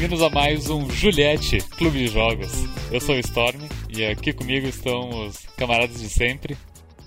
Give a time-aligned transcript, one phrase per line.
[0.00, 2.50] Bem-vindos a mais um Juliette Clube de Jogos.
[2.90, 6.56] Eu sou o Storm e aqui comigo estão os camaradas de sempre,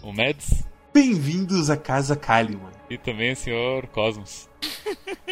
[0.04, 0.64] o Mads.
[0.94, 2.72] Bem-vindos à Casa Kalimann.
[2.92, 3.88] E também o Sr.
[3.92, 4.48] Cosmos.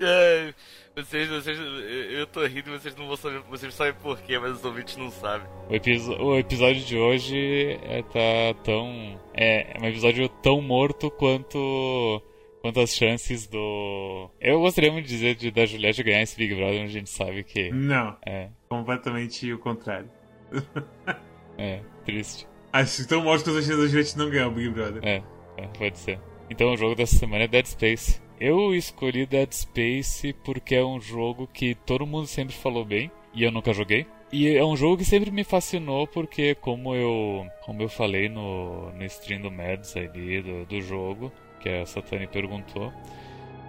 [0.00, 0.52] é,
[0.96, 4.96] vocês, vocês, eu tô rindo, vocês não vão saber, vocês sabem porquê, mas os ouvintes
[4.96, 5.46] não sabem.
[5.68, 9.20] O, o episódio de hoje é tá tão.
[9.32, 12.20] É, é um episódio tão morto quanto
[12.66, 14.28] quanto às chances do.
[14.40, 17.44] Eu gostaria muito de dizer de, da Juliette ganhar esse Big Brother, a gente sabe
[17.44, 17.70] que.
[17.70, 18.16] Não.
[18.26, 18.48] É.
[18.68, 20.10] Completamente o contrário.
[21.56, 22.48] é, triste.
[22.72, 25.00] Acho tão morto que as chances da Juliette não ganhar o Big Brother.
[25.04, 25.22] É,
[25.56, 26.18] é, pode ser.
[26.50, 28.20] Então o jogo dessa semana é Dead Space.
[28.40, 33.44] Eu escolhi Dead Space porque é um jogo que todo mundo sempre falou bem e
[33.44, 34.06] eu nunca joguei.
[34.32, 38.90] E é um jogo que sempre me fascinou porque, como eu, como eu falei no,
[38.90, 41.32] no stream do Mads ali do, do jogo,
[41.66, 42.92] que a Satani perguntou,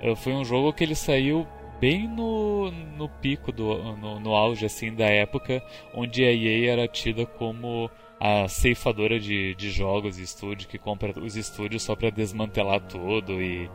[0.01, 1.47] eh, foi um jogo que ele saiu
[1.79, 6.87] bem no, no pico, do, no, no auge assim da época, onde a EA era
[6.87, 12.09] tida como a ceifadora de, de jogos e estúdio que compra os estúdios só para
[12.09, 13.69] desmantelar tudo e,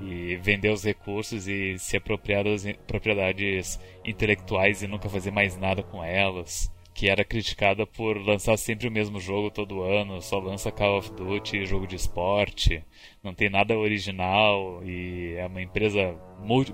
[0.00, 5.82] e vender os recursos e se apropriar das propriedades intelectuais e nunca fazer mais nada
[5.82, 10.70] com elas que era criticada por lançar sempre o mesmo jogo todo ano, só lança
[10.70, 12.84] Call of Duty, jogo de esporte,
[13.22, 16.14] não tem nada original e é uma empresa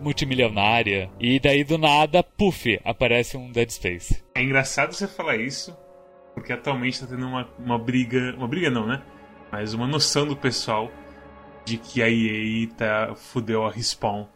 [0.01, 1.11] multimilionária.
[1.21, 4.23] E daí do nada, puff, aparece um Dead Space.
[4.35, 5.77] É engraçado você falar isso,
[6.35, 9.03] porque atualmente tá tendo uma, uma briga, uma briga não, né?
[9.51, 10.91] Mas uma noção do pessoal
[11.65, 14.27] de que a EA tá fudeu a Respawn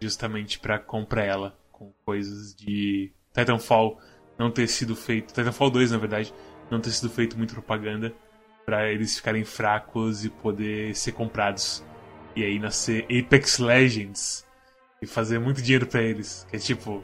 [0.00, 3.98] justamente para comprar ela com coisas de Titanfall
[4.38, 6.32] não ter sido feito, Titanfall 2 na verdade,
[6.70, 8.14] não ter sido feito muito propaganda
[8.64, 11.84] para eles ficarem fracos e poder ser comprados.
[12.36, 14.46] E aí nascer Apex Legends
[15.02, 17.02] e fazer muito dinheiro para eles, que é tipo,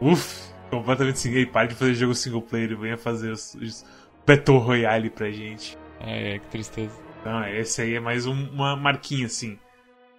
[0.00, 3.84] uff, completamente assim, ei, para de fazer jogo single player e venha fazer os, os
[4.26, 5.76] Battle Royale pra gente.
[6.00, 6.96] É, que tristeza.
[7.24, 9.58] Não, esse aí é mais um, uma marquinha assim.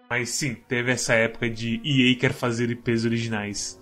[0.09, 3.81] Mas sim, teve essa época de EA quer fazer IPs originais.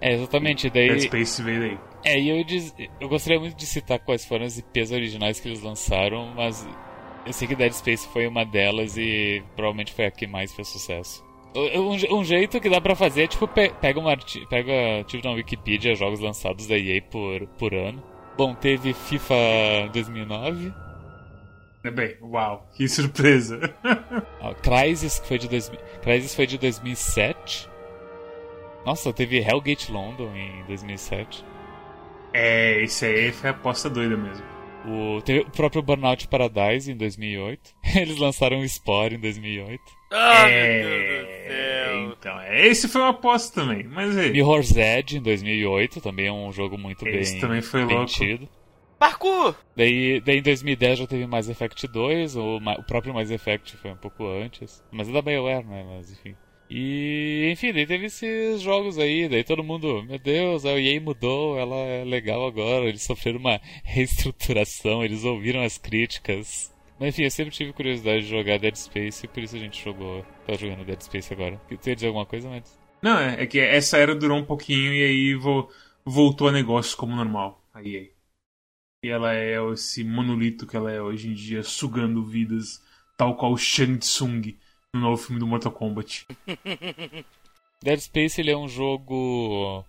[0.00, 0.68] É, exatamente.
[0.68, 0.88] Daí...
[0.88, 1.78] Dead Space veio daí.
[2.04, 2.74] É, e eu, diz...
[3.00, 6.66] eu gostaria muito de citar quais foram as IPs originais que eles lançaram, mas
[7.24, 10.68] eu sei que Dead Space foi uma delas e provavelmente foi a que mais fez
[10.68, 11.24] sucesso.
[11.54, 14.16] Um, um jeito que dá pra fazer é tipo, pega uma
[14.48, 18.02] pega tipo na Wikipedia jogos lançados da EA por, por ano.
[18.36, 19.34] Bom, teve FIFA
[19.92, 20.72] 2009.
[21.84, 23.60] É bem, uau, que surpresa.
[23.84, 25.70] ah, Crysis, que foi de, dois...
[26.00, 27.68] Crysis foi de 2007.
[28.86, 31.44] Nossa, teve Hellgate London em 2007.
[32.32, 34.44] É, esse aí foi a aposta doida mesmo.
[34.84, 37.70] O, teve o próprio Burnout Paradise em 2008.
[37.96, 39.80] Eles lançaram o Spore em 2008.
[40.10, 40.82] Ah, é...
[40.82, 42.16] meu Deus do céu.
[42.18, 44.30] Então, é, esse foi uma aposta também, mas aí.
[44.32, 48.06] Mirror's Edge em 2008, também é um jogo muito esse bem também foi louco.
[48.06, 48.48] tido.
[48.98, 49.56] Parkour!
[49.74, 53.90] Daí, daí em 2010 já teve Mass Effect 2, o, o próprio Mass Effect foi
[53.90, 54.84] um pouco antes.
[54.92, 55.84] Mas é da BioWare, né?
[55.88, 56.36] Mas enfim.
[56.74, 61.58] E, enfim, daí teve esses jogos aí, daí todo mundo, meu Deus, a EA mudou,
[61.58, 66.74] ela é legal agora, eles sofreram uma reestruturação, eles ouviram as críticas.
[66.98, 70.24] Mas enfim, eu sempre tive curiosidade de jogar Dead Space, por isso a gente jogou,
[70.46, 71.60] tá jogando Dead Space agora.
[71.68, 72.80] Tu ia dizer alguma coisa, mas...
[73.02, 75.70] Não, é, é que essa era durou um pouquinho e aí vo,
[76.02, 78.08] voltou a negócio como normal, a EA.
[79.04, 82.82] E ela é esse monolito que ela é hoje em dia, sugando vidas,
[83.18, 84.56] tal qual Shang Tsung
[84.94, 86.26] no novo filme do Mortal Kombat.
[87.82, 89.84] Dead Space ele é um jogo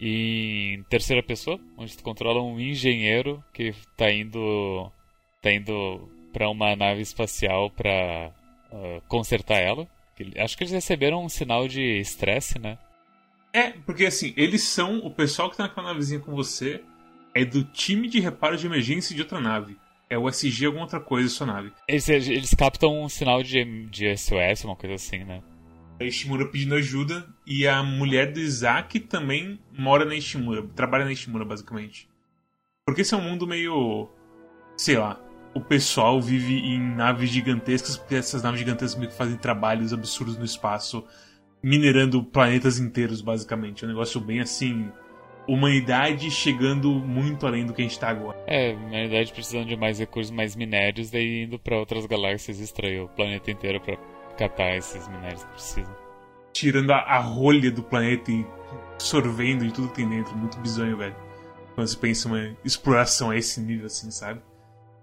[0.00, 4.90] em terceira pessoa, onde tu controla um engenheiro que tá indo
[5.42, 8.32] tá indo para uma nave espacial para
[8.72, 9.88] uh, consertar ela.
[10.36, 12.78] Acho que eles receberam um sinal de estresse, né?
[13.52, 16.82] É, porque assim, eles são o pessoal que tá naquela navezinha com você
[17.34, 19.76] é do time de reparo de emergência de outra nave.
[20.10, 21.72] É o SG alguma outra coisa sua nave.
[21.86, 25.42] Eles, eles captam um sinal de, de SOS, uma coisa assim, né?
[26.00, 31.12] A Ishimura pedindo ajuda e a mulher do Isaac também mora na Ishimura, trabalha na
[31.12, 32.08] Ishimura basicamente.
[32.86, 34.08] Porque esse é um mundo meio.
[34.76, 35.20] sei lá.
[35.54, 40.38] O pessoal vive em naves gigantescas, porque essas naves gigantescas meio que fazem trabalhos absurdos
[40.38, 41.04] no espaço,
[41.62, 43.84] minerando planetas inteiros, basicamente.
[43.84, 44.90] É um negócio bem assim
[45.48, 48.38] humanidade chegando muito além do que a gente está agora.
[48.46, 53.08] É, humanidade precisando de mais recursos, mais minérios, daí indo para outras galáxias extrair o
[53.08, 53.96] planeta inteiro para
[54.36, 55.96] catar esses minérios que precisam.
[56.52, 58.44] Tirando a, a, rolha do planeta e
[58.98, 61.16] sorvendo de tudo que tem dentro, muito bizonho, velho.
[61.74, 64.40] Quando você pensa uma exploração a esse nível assim, sabe?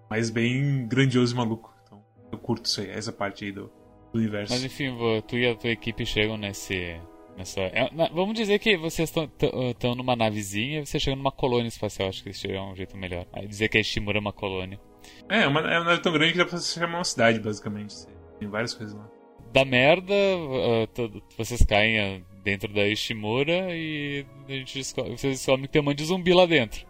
[0.10, 1.74] Mas bem grandioso e maluco.
[1.84, 3.72] Então, eu curto isso aí, essa parte aí do,
[4.12, 4.54] do universo.
[4.54, 4.96] Mas enfim,
[5.28, 7.00] tu e a tua equipe chegam nesse
[7.38, 11.68] Nessa, é, na, vamos dizer que vocês estão numa navezinha e você chega numa colônia
[11.68, 12.10] espacial.
[12.10, 13.26] Acho que isso seria um jeito melhor.
[13.34, 14.80] Aí dizer que a Shimura é uma colônia.
[15.30, 17.96] É, uma, é uma nave tão grande que dá pra se chamar uma cidade, basicamente.
[18.40, 19.10] Tem várias coisas lá.
[19.52, 25.66] Da merda, uh, vocês caem uh, dentro da Ishimura e a gente descobre, vocês descobrem
[25.66, 26.86] que tem um monte de zumbi lá dentro.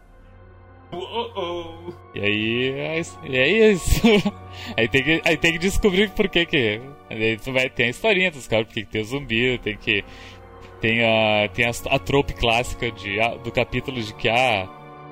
[0.92, 1.94] Uh -oh.
[2.14, 3.02] E aí, é,
[3.38, 4.02] é isso.
[4.78, 6.82] aí, tem que, aí tem que descobrir por que que.
[7.10, 10.04] Aí tu vai ter a historinha dos caras, porque tem o zumbi, tem que.
[10.82, 14.68] Tem a, tem a, a trope clássica de, do capítulo de que, ah,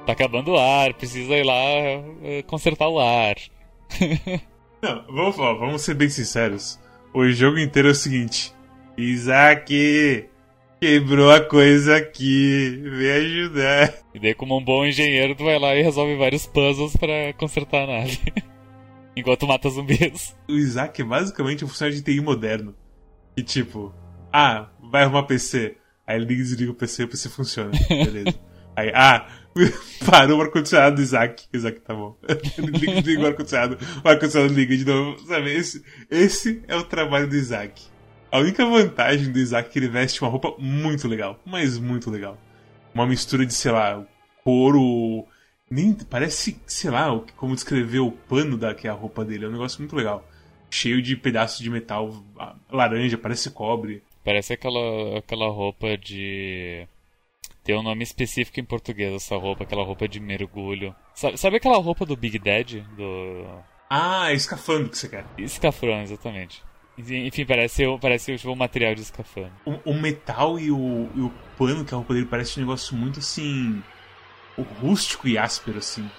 [0.05, 3.35] tá acabando o ar, precisa ir lá uh, consertar o ar.
[4.81, 6.79] Não, vamos, vamos ser bem sinceros.
[7.13, 8.53] O jogo inteiro é o seguinte:
[8.97, 10.29] Isaac,
[10.83, 13.93] Quebrou a coisa aqui, vem ajudar.
[14.13, 17.83] E daí, como um bom engenheiro, tu vai lá e resolve vários puzzles para consertar
[17.83, 18.19] a nave.
[19.15, 20.35] Enquanto mata zumbis.
[20.45, 22.75] O Isaac é basicamente um funcionário de TI moderno.
[23.37, 23.95] E tipo,
[24.29, 25.75] ah, vai arrumar PC.
[26.05, 27.71] Aí ele liga e desliga o PC e o PC funciona.
[27.89, 28.39] Beleza.
[28.75, 29.27] Aí, ah,
[30.05, 31.45] parou o ar-condicionado do Isaac.
[31.51, 32.15] Isaac, tá bom.
[32.57, 33.77] liga e desliga o ar-condicionado.
[34.03, 35.19] O ar-condicionado liga de novo.
[35.25, 37.81] Sabe, esse, esse é o trabalho do Isaac.
[38.31, 42.11] A única vantagem do Isaac é que ele veste uma roupa muito legal, mas muito
[42.11, 42.37] legal.
[42.93, 44.03] Uma mistura de, sei lá,
[44.43, 45.25] couro.
[45.69, 49.45] Nem, parece, sei lá, como descrever o pano da que é a roupa dele.
[49.45, 50.27] É um negócio muito legal.
[50.69, 52.23] Cheio de pedaços de metal
[52.71, 54.03] laranja, parece cobre.
[54.23, 56.87] Parece aquela, aquela roupa de.
[57.63, 60.95] Tem um nome específico em português essa roupa, aquela roupa de mergulho.
[61.13, 62.81] Sabe, sabe aquela roupa do Big Dad?
[62.97, 63.45] Do...
[63.89, 65.25] Ah, é escafandro que você quer.
[65.37, 66.63] Escafrão, exatamente.
[66.97, 69.51] Enfim, parece, parece tipo, um material de escafandro.
[69.65, 72.95] O, o metal e o, e o, pano que a roupa dele parece um negócio
[72.95, 73.81] muito assim.
[74.79, 76.09] rústico e áspero, assim.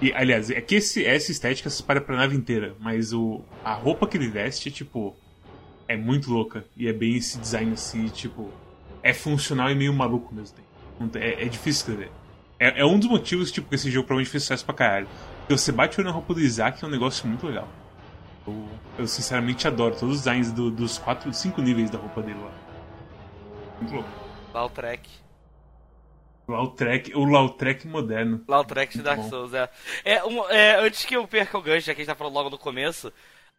[0.00, 3.74] E, aliás, é que esse, essa estética se para pra nave inteira, mas o, a
[3.74, 5.16] roupa que ele veste, tipo.
[5.88, 6.64] É muito louca.
[6.76, 8.50] E é bem esse design assim, tipo.
[9.02, 11.18] É funcional e meio maluco ao mesmo tempo.
[11.18, 12.10] É, é difícil escrever.
[12.58, 15.08] É, é, um dos motivos, tipo, que esse jogo provavelmente fez sucesso pra caralho.
[15.40, 17.68] Porque você bate o olho na roupa do Isaac é um negócio muito legal.
[18.46, 18.68] Eu,
[18.98, 22.52] eu sinceramente adoro todos os designs do, dos quatro, cinco níveis da roupa dele lá.
[23.80, 24.08] Muito louco.
[24.54, 25.08] Lautrec.
[26.46, 28.44] Lautrec, o Lautrec moderno.
[28.46, 29.22] Lautrec de Dark.
[29.28, 29.68] Souls, é.
[30.04, 30.76] É, um, é.
[30.86, 33.12] Antes que eu perca o gancho, já que a gente tá falando logo no começo,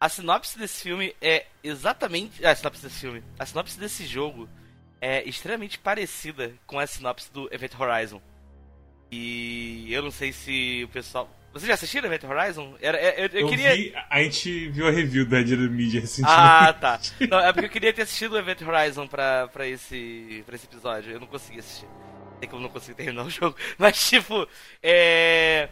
[0.04, 2.44] a sinopse desse filme é exatamente.
[2.44, 3.22] Ah, a sinopse desse filme.
[3.38, 4.46] A sinopse desse jogo
[5.00, 8.20] é extremamente parecida com a sinopse do Event Horizon.
[9.10, 11.34] E eu não sei se o pessoal.
[11.54, 12.74] Vocês já assistiram Event Horizon?
[12.82, 13.74] Era, eu, eu, eu queria.
[13.74, 16.38] Vi, a gente viu a review da Dead Media recentemente.
[16.38, 17.00] Ah, tá.
[17.26, 20.66] Não, é porque eu queria ter assistido o Event Horizon pra, pra, esse, pra esse
[20.66, 21.12] episódio.
[21.12, 21.88] Eu não consegui assistir.
[22.40, 23.56] Sei que eu não consegui terminar o jogo.
[23.78, 24.46] Mas, tipo,
[24.82, 25.70] é.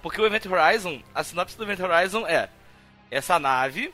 [0.00, 2.48] Porque o Event Horizon, a sinopse do Event Horizon é
[3.10, 3.92] essa nave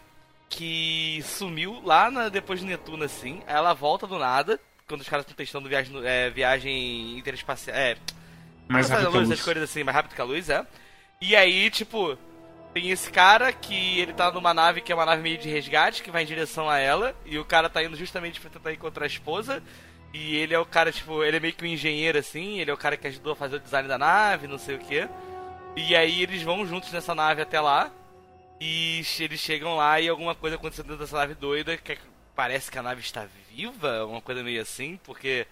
[0.49, 3.43] que sumiu lá na, depois de Netuno, assim.
[3.47, 7.77] Ela volta do nada, quando os caras estão testando viagem, é, viagem interespacial.
[7.77, 7.97] É.
[8.69, 9.31] Mais rápido que a luz.
[9.31, 10.67] Essas coisas assim, mais rápido que a luz, é.
[11.21, 12.19] E aí, tipo,
[12.73, 16.03] tem esse cara que ele tá numa nave que é uma nave meio de resgate,
[16.03, 19.05] que vai em direção a ela, e o cara tá indo justamente pra tentar encontrar
[19.05, 19.63] a esposa.
[20.13, 22.75] E ele é o cara, tipo, ele é meio que um engenheiro assim, ele é
[22.75, 25.09] o cara que ajudou a fazer o design da nave, não sei o que.
[25.77, 27.93] E aí eles vão juntos nessa nave até lá.
[28.61, 31.99] E eles chegam lá e alguma coisa aconteceu dentro dessa nave doida, que é,
[32.37, 35.47] parece que a nave está viva, uma coisa meio assim, porque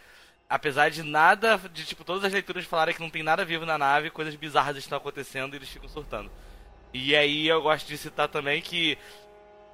[0.49, 3.79] apesar de nada, de tipo, todas as leituras falarem que não tem nada vivo na
[3.79, 6.31] nave, coisas bizarras estão acontecendo e eles ficam surtando.
[6.93, 8.99] E aí eu gosto de citar também que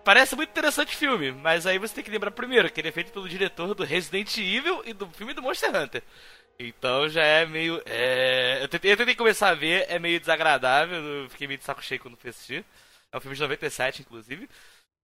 [0.04, 2.92] parece muito interessante o filme, mas aí você tem que lembrar primeiro que ele é
[2.92, 6.02] feito pelo diretor do Resident Evil e do filme do Monster Hunter.
[6.58, 7.82] Então já é meio.
[7.86, 8.60] É...
[8.62, 12.00] Eu, tentei, eu, tentei, começar a ver, é meio desagradável, fiquei meio de saco cheio
[12.00, 12.64] quando fui assistir.
[13.14, 14.48] É um filme de 97, inclusive.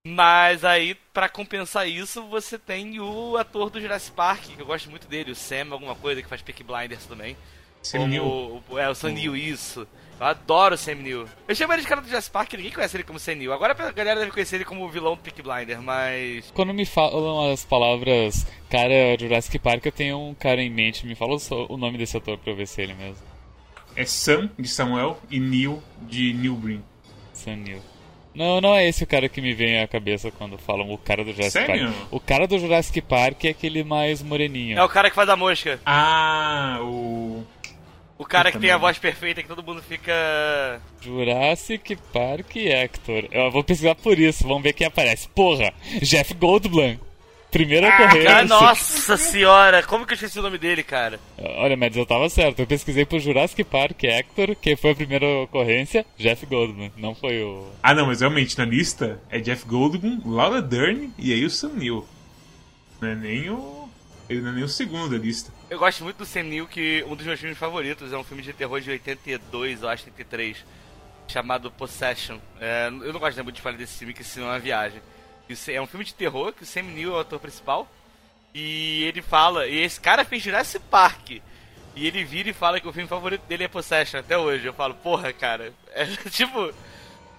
[0.05, 4.89] Mas aí, para compensar isso, você tem o ator do Jurassic Park, que eu gosto
[4.89, 7.37] muito dele, o Sam, alguma coisa, que faz Peak Blinders também.
[7.81, 8.61] Sam Neill.
[8.77, 9.87] É, o Sam Neill, isso.
[10.19, 11.25] Eu adoro o Sam Neill.
[11.47, 13.53] Eu chamo ele de cara do Jurassic Park, ninguém conhece ele como Sam Neill.
[13.53, 16.51] Agora a galera deve conhecer ele como o vilão do Peak Blinder, mas...
[16.51, 21.07] Quando me falam as palavras cara Jurassic Park, eu tenho um cara em mente.
[21.07, 21.37] Me fala
[21.69, 23.23] o nome desse ator pra eu ver se é ele mesmo.
[23.95, 26.83] É Sam, de Samuel, e Neil, de Neil Breen.
[27.33, 27.90] Sam Neill.
[28.33, 31.23] Não, não é esse o cara que me vem à cabeça quando falam o cara
[31.23, 31.91] do Jurassic Sério?
[31.91, 32.07] Park.
[32.11, 34.77] O cara do Jurassic Park é aquele mais moreninho.
[34.77, 35.79] É o cara que faz a mosca.
[35.85, 37.43] Ah, o.
[38.17, 40.13] O cara que tem a voz perfeita que todo mundo fica.
[41.01, 43.27] Jurassic Park Hector.
[43.31, 45.27] Eu vou pesquisar por isso, vamos ver quem aparece.
[45.29, 46.97] Porra, Jeff Goldblum.
[47.51, 48.45] Primeira ah, ocorrência.
[48.45, 51.19] Nossa senhora, como que eu esqueci o nome dele, cara?
[51.37, 52.59] Olha, mas eu tava certo.
[52.59, 56.89] Eu pesquisei pro Jurassic Park Hector, que foi a primeira ocorrência, Jeff Goldblum.
[56.95, 57.67] Não foi o.
[57.83, 61.73] Ah, não, mas realmente na lista é Jeff Goldblum, Laura Dern e aí o Sam
[61.73, 62.07] Neill.
[63.01, 63.89] Não é nem o.
[64.29, 65.51] Ele não é nem o segundo da lista.
[65.69, 68.53] Eu gosto muito do Senil, que um dos meus filmes favoritos é um filme de
[68.53, 70.57] terror de 82, eu acho, 83,
[71.27, 72.37] chamado Possession.
[72.59, 75.01] É, eu não gosto muito de falar desse filme, que filme é uma viagem.
[75.51, 77.87] Isso é um filme de terror, que o Sam Neill é o ator principal.
[78.53, 81.31] E ele fala, e esse cara fez Jurassic Park.
[81.95, 84.65] E ele vira e fala que o filme favorito dele é Possession até hoje.
[84.65, 85.73] Eu falo, porra, cara.
[85.93, 86.71] É tipo,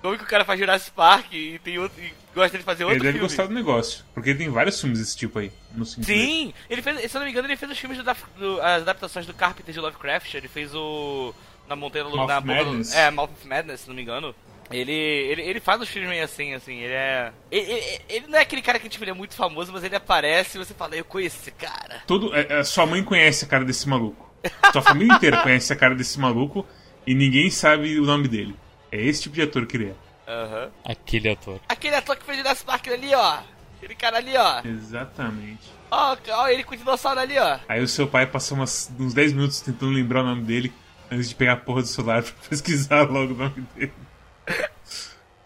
[0.02, 2.02] como que o cara faz Jurassic Park e tem outro.
[2.02, 3.28] E gosta de fazer outro Ele deve filme?
[3.28, 4.04] gostar do negócio.
[4.14, 5.50] Porque tem vários filmes desse tipo aí.
[5.75, 5.85] No.
[5.87, 6.52] Sim!
[6.69, 8.04] Ele fez, se eu não me engano, ele fez os filmes do,
[8.38, 10.35] do- as adaptações do Carpenter de Lovecraft.
[10.35, 11.35] Ele fez o.
[11.69, 12.92] Na Montanha Mouth na Madness.
[12.95, 14.35] É, Mouth of Madness, se não me engano.
[14.73, 17.33] Ele, ele, ele faz os filmes meio assim, assim, ele é.
[17.50, 19.97] Ele, ele- ele não é aquele cara que tipo, ele é muito famoso, mas ele
[19.97, 22.02] aparece e você fala, eu conheço esse cara.
[22.07, 24.31] Todo, é, é, sua mãe conhece a cara desse maluco.
[24.73, 26.67] Sua família inteira conhece a cara desse maluco
[27.07, 28.57] e ninguém sabe o nome dele.
[28.91, 30.31] É esse tipo de ator que ele é.
[30.31, 30.71] Aham.
[30.85, 31.61] Aquele ator.
[31.69, 33.38] Aquele ator que fez Jurassic Park ali, ó.
[33.79, 34.61] Aquele cara ali, ó.
[34.64, 35.71] Exatamente.
[35.91, 37.59] Ó, ó ele com o dinossauro ali, ó.
[37.69, 40.73] Aí o seu pai passou umas, uns 10 minutos tentando lembrar o nome dele
[41.11, 43.93] antes de pegar a porra do celular pra pesquisar logo o nome dele.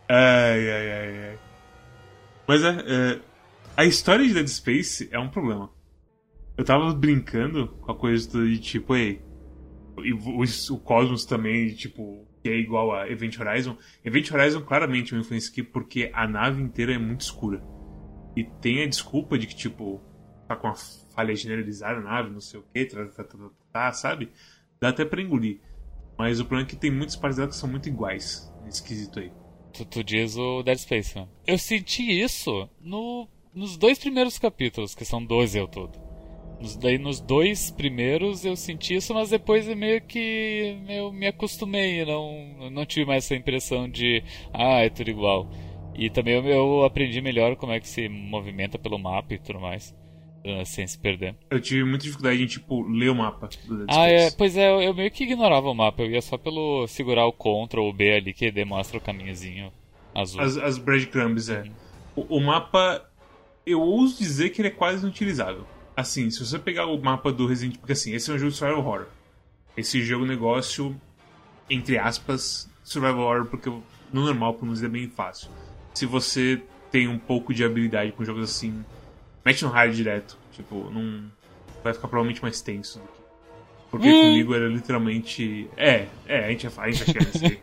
[0.08, 1.38] Ai, ai, ai, ai.
[2.46, 3.20] Mas é, é,
[3.76, 5.70] a história de Dead Space é um problema.
[6.56, 9.20] Eu tava brincando com a coisa de tipo, ei,
[9.98, 13.76] e o, o Cosmos também, tipo, que é igual a Event Horizon.
[14.04, 17.62] Event Horizon claramente é uma influência aqui porque a nave inteira é muito escura.
[18.36, 20.00] E tem a desculpa de que, tipo,
[20.46, 20.76] tá com uma
[21.14, 24.30] falha generalizada na nave, não sei o que, tá, tá, tá, tá, sabe?
[24.80, 25.60] Dá até pra engolir.
[26.16, 29.18] Mas o problema é que tem muitas partes dela que são muito iguais nesse quesito
[29.18, 29.32] aí.
[29.76, 31.26] Tu, tu diz o Dead Space, né?
[31.46, 35.98] Eu senti isso no, nos dois primeiros capítulos, que são 12 ao todo.
[36.60, 41.26] Nos, daí nos dois primeiros eu senti isso, mas depois eu meio que eu me
[41.26, 45.46] acostumei, não, não tive mais essa impressão de ah, é tudo igual.
[45.94, 49.60] E também eu, eu aprendi melhor como é que se movimenta pelo mapa e tudo
[49.60, 49.94] mais,
[50.64, 51.34] sem se perder.
[51.50, 53.48] Eu tive muita dificuldade em, tipo, ler o mapa
[53.88, 56.86] Ah, é, pois é, eu- eu meio que ignorava o mapa, eu ia só pelo
[56.86, 59.72] segurar o Ctrl ou B ali que demonstra o caminhozinho
[60.14, 60.40] azul.
[60.40, 61.64] As, as breadcrumbs, é.
[62.14, 63.04] O, o mapa,
[63.66, 65.66] eu ouso dizer que ele é quase inutilizável.
[65.96, 68.50] Assim, se você pegar o mapa do Resident Evil, porque assim, esse é um jogo
[68.52, 69.06] de survival horror.
[69.76, 70.94] Esse jogo negócio,
[71.68, 75.50] entre aspas, survival horror, porque no normal, pelo menos, é bem fácil.
[75.94, 78.84] Se você tem um pouco de habilidade com jogos assim,
[79.46, 80.36] mete no hard direto.
[80.52, 81.30] Tipo, não.
[81.82, 83.20] Vai ficar provavelmente mais tenso do que.
[83.90, 84.20] Porque Hum.
[84.22, 85.70] comigo era literalmente.
[85.76, 87.60] É, é, a gente, a gente vai chegar nesse.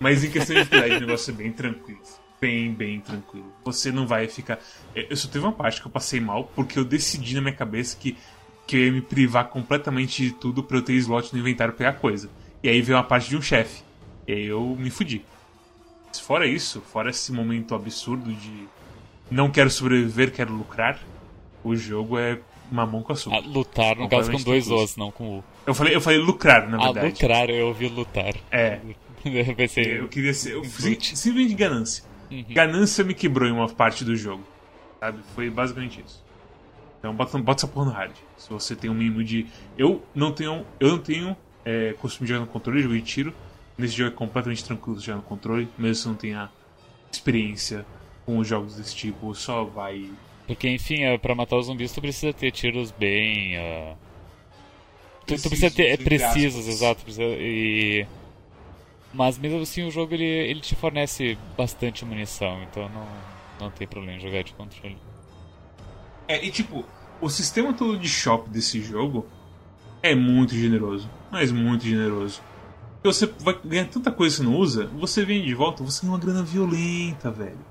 [0.00, 2.00] Mas em questão de dificuldade, o negócio é bem tranquilo.
[2.40, 3.52] Bem, bem tranquilo.
[3.64, 4.58] Você não vai ficar.
[4.94, 7.96] Eu só teve uma parte que eu passei mal, porque eu decidi na minha cabeça
[7.96, 8.16] que,
[8.66, 11.92] que eu ia me privar completamente de tudo pra eu ter slot no inventário pegar
[11.94, 12.30] coisa.
[12.62, 13.82] E aí veio uma parte de um chefe.
[14.26, 15.22] E aí eu me fudi.
[16.22, 18.68] Fora isso, fora esse momento absurdo de
[19.30, 20.98] não quero sobreviver, quero lucrar,
[21.64, 22.38] o jogo é
[22.70, 23.36] mamão com açúcar.
[23.36, 25.44] Ah, lutar, no caso, com dois ossos, não com o.
[25.66, 27.06] Eu falei, eu falei lucrar, na Ah, verdade.
[27.22, 28.34] lucrar, eu ouvi lutar.
[28.50, 28.80] É.
[29.22, 30.00] Eu pensei.
[30.00, 30.54] Eu queria ser.
[30.54, 32.02] Eu, simplesmente ganância.
[32.30, 32.42] Uhum.
[32.48, 34.42] Ganância me quebrou em uma parte do jogo.
[34.98, 35.18] Sabe?
[35.34, 36.24] Foi basicamente isso.
[36.98, 38.12] Então bota, bota essa porra no hard.
[38.38, 39.46] Se você tem um mínimo de.
[39.76, 40.64] Eu não tenho.
[40.80, 41.36] Eu não tenho
[41.66, 43.34] é, costume de jogar no controle, jogo de tiro.
[43.76, 46.50] Nesse jogo é completamente tranquilo jogar no controle, mesmo se não tenha
[47.12, 47.84] experiência
[48.24, 50.08] com os jogos desse tipo, só vai.
[50.50, 53.56] Porque, enfim, é, pra matar os zumbis tu precisa ter tiros bem.
[53.56, 53.94] ah,
[55.24, 55.84] Tu, tu precisa ter.
[55.90, 57.04] É, precisos, exato.
[57.04, 58.04] Precisa, e.
[59.14, 63.06] Mas mesmo assim o jogo ele, ele te fornece bastante munição, então não,
[63.60, 64.98] não tem problema em jogar de controle.
[66.26, 66.84] É, e tipo,
[67.20, 69.28] o sistema todo de shop desse jogo
[70.02, 71.08] é muito generoso.
[71.30, 72.42] Mas muito generoso.
[73.04, 76.12] Você vai ganhar tanta coisa que você não usa, você vem de volta, você ganha
[76.12, 77.69] uma grana violenta, velho.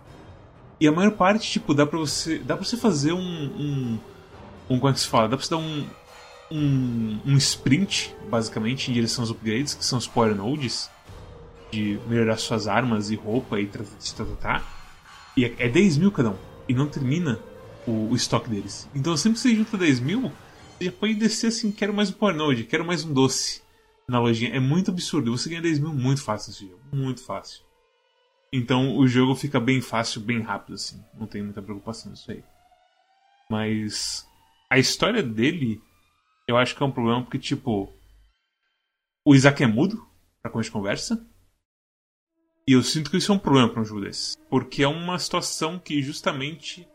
[0.79, 2.39] E a maior parte, tipo, dá pra você.
[2.39, 3.19] Dá pra você fazer um.
[3.19, 3.99] um,
[4.69, 5.27] um como é que se fala?
[5.27, 5.85] Dá pra você dar um.
[6.51, 10.89] Um, um sprint, basicamente, em direção aos upgrades, que são os Power Nodes,
[11.71, 13.69] de melhorar suas armas e roupa e
[14.41, 14.63] tá.
[15.37, 16.37] E é, é 10 mil cada um.
[16.67, 17.39] E não termina
[17.85, 18.89] o, o estoque deles.
[18.95, 20.31] Então sempre que você junta 10 mil,
[20.77, 23.61] você já pode descer assim, quero mais um Power Node, quero mais um doce
[24.07, 24.55] na lojinha.
[24.55, 25.37] É muito absurdo.
[25.37, 26.79] Você ganha 10 mil muito fácil nesse jogo.
[26.91, 27.68] Muito fácil.
[28.51, 31.03] Então o jogo fica bem fácil, bem rápido, assim.
[31.13, 32.43] Não tem muita preocupação nisso aí.
[33.49, 34.27] Mas
[34.69, 35.81] a história dele,
[36.47, 37.93] eu acho que é um problema porque, tipo,
[39.25, 40.05] o Isaac é mudo
[40.41, 41.27] pra começo de conversa.
[42.67, 44.37] E eu sinto que isso é um problema pra um jogo desse.
[44.49, 46.87] Porque é uma situação que justamente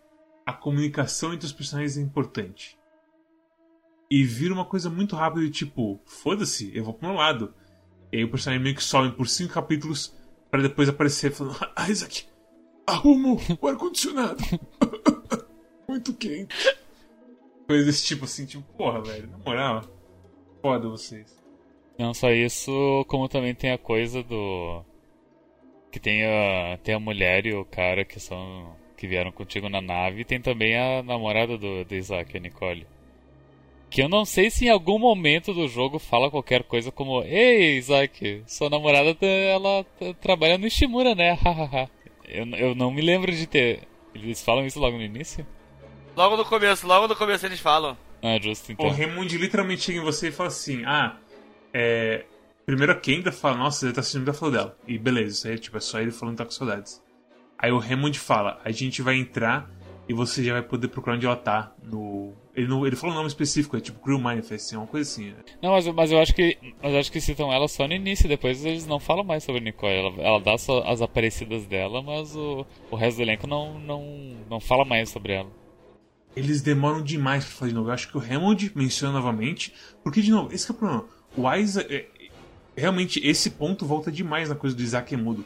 [0.46, 2.78] a comunicação entre os personagens é importante.
[4.11, 7.54] E vira uma coisa muito rápida tipo, foda-se, eu vou pro meu lado.
[8.12, 10.14] E aí o personagem meio que some por cinco capítulos
[10.54, 12.26] pra depois aparecer falando, ah, Isaac,
[12.87, 14.38] arrumo o ar-condicionado.
[15.88, 16.54] muito quente.
[17.66, 19.82] Coisas desse tipo assim, tipo, porra, velho, na moral,
[20.62, 21.37] foda vocês.
[21.99, 22.70] Não só isso,
[23.08, 24.84] como também tem a coisa do.
[25.90, 28.76] Que tem a, tem a mulher e o cara que são.
[28.96, 32.87] que vieram contigo na nave, e tem também a namorada do, do Isaac, a Nicole.
[33.90, 37.78] Que eu não sei se em algum momento do jogo fala qualquer coisa como Ei,
[37.78, 39.86] Isaac, sua namorada ela
[40.20, 41.32] trabalha no Ishimura, né?
[41.42, 41.88] Hahaha.
[42.26, 43.86] eu, eu não me lembro de ter.
[44.14, 45.46] Eles falam isso logo no início?
[46.16, 47.96] Logo no começo, logo no começo eles falam.
[48.22, 48.86] Ah, justo então.
[48.86, 51.16] O Raymond literalmente chega em você e fala assim: Ah,
[51.72, 52.24] é.
[52.64, 54.76] Primeiro a Kendra fala, nossa, ele tá sentindo da flor dela.
[54.88, 57.02] E beleza, isso aí tipo, é só ele falando que tá com saudades.
[57.58, 59.70] Aí o Raymond fala, a gente vai entrar
[60.08, 62.32] e você já vai poder procurar onde ela tá no.
[62.56, 65.30] Ele, não, ele falou um nome específico, é tipo Crew Manifest, é uma coisa assim.
[65.30, 65.37] Né?
[65.61, 66.56] Não, mas, mas eu acho que.
[66.80, 69.61] Mas eu acho que citam ela só no início, depois eles não falam mais sobre
[69.61, 69.92] Nicole.
[69.92, 74.37] Ela, ela dá só as aparecidas dela, mas o, o resto do elenco não, não,
[74.49, 75.50] não fala mais sobre ela.
[76.37, 77.88] Eles demoram demais pra falar de novo.
[77.88, 79.75] Eu acho que o Hammond menciona novamente.
[80.02, 81.04] Porque, de novo, esse é o problema.
[81.37, 81.92] O Isaac.
[81.92, 82.06] É,
[82.76, 85.44] realmente, esse ponto volta demais na coisa do Isaac é mudo.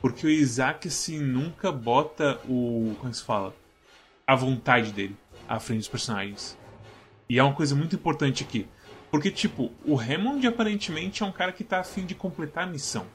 [0.00, 2.94] Porque o Isaac, assim, nunca bota o.
[2.98, 3.54] Como é se fala?
[4.26, 5.16] A vontade dele
[5.48, 6.56] à frente dos personagens.
[7.28, 8.66] E é uma coisa muito importante aqui.
[9.10, 13.06] Porque, tipo, o Hammond aparentemente é um cara que tá afim de completar a missão.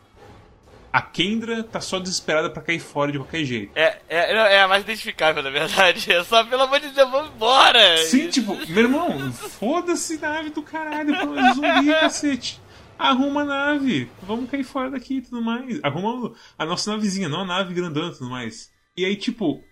[0.91, 3.71] A Kendra tá só desesperada para cair fora de qualquer jeito.
[3.75, 6.11] É, é, é a mais identificável, na verdade.
[6.11, 7.97] É só, pelo amor de Deus, vamos embora!
[7.97, 12.59] Sim, tipo, meu irmão, foda-se nave do caralho, pô, zumbi, cacete.
[12.99, 15.79] Arruma a nave, vamos cair fora daqui e tudo mais.
[15.81, 18.69] Arruma a nossa navezinha, não a nave grandona e tudo mais.
[18.97, 19.63] E aí, tipo,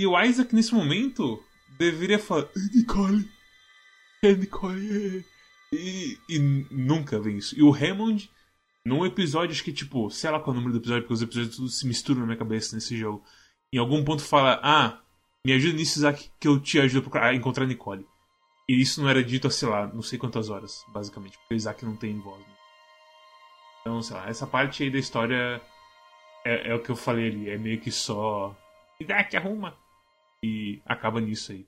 [0.00, 1.42] e o Isaac nesse momento
[1.78, 3.28] deveria falar: Nicole,
[4.22, 5.32] é Nicole, é.
[5.74, 7.58] E, e nunca vem isso.
[7.58, 8.30] E o Hammond
[8.84, 11.22] num episódio, acho que tipo, sei lá qual é o número do episódio, porque os
[11.22, 13.24] episódios tudo se misturam na minha cabeça nesse jogo.
[13.72, 15.00] Em algum ponto fala, ah,
[15.46, 18.06] me ajuda nisso, Isaac, que eu te ajudo a encontrar a Nicole.
[18.68, 21.56] E isso não era dito há, sei lá, não sei quantas horas, basicamente, porque o
[21.56, 22.40] Isaac não tem voz.
[22.40, 22.54] Né?
[23.80, 25.60] Então, sei lá, essa parte aí da história
[26.44, 28.56] é, é, o que eu falei ali, é meio que só.
[29.00, 29.76] Isaac arruma!
[30.44, 31.66] E acaba nisso aí.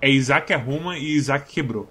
[0.00, 1.88] É Isaac arruma e Isaac quebrou.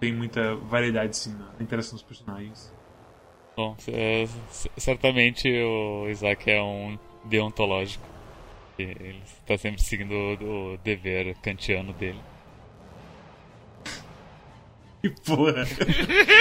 [0.00, 2.72] Tem muita variedade, sim, na interação dos personagens.
[3.54, 4.26] Bom, é,
[4.78, 8.04] certamente o Isaac é um deontológico.
[8.78, 12.20] Ele está sempre seguindo o, o dever kantiano dele.
[15.02, 15.66] Que porra!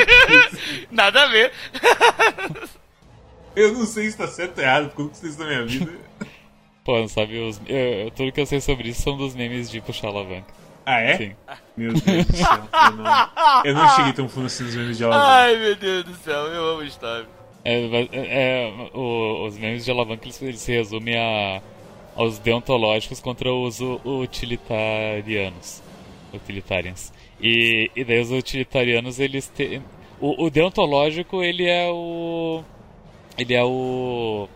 [0.90, 1.52] Nada a ver.
[3.56, 5.66] eu não sei se está certo ou errado, porque eu não sei isso na minha
[5.66, 5.92] vida.
[6.84, 9.80] Pô, não sabe, os, eu, tudo que eu sei sobre isso são dos memes de
[9.82, 10.52] puxar alavanca.
[10.86, 11.16] Ah, é?
[11.16, 11.36] Sim.
[11.78, 12.68] Meu Deus do céu.
[12.74, 15.28] Eu não, eu não cheguei tão fundo assim nos memes de alavanca.
[15.28, 17.28] Ai, meu Deus do céu, eu amo Stab.
[17.64, 21.62] É, é, é, o, os memes de alavanca eles, eles se resumem a,
[22.16, 25.84] aos deontológicos contra os utilitarianos.
[26.34, 27.14] Utilitarians.
[27.40, 29.84] E, e daí os utilitarianos, eles têm.
[30.20, 32.64] O, o deontológico, ele é o.
[33.38, 34.48] Ele é o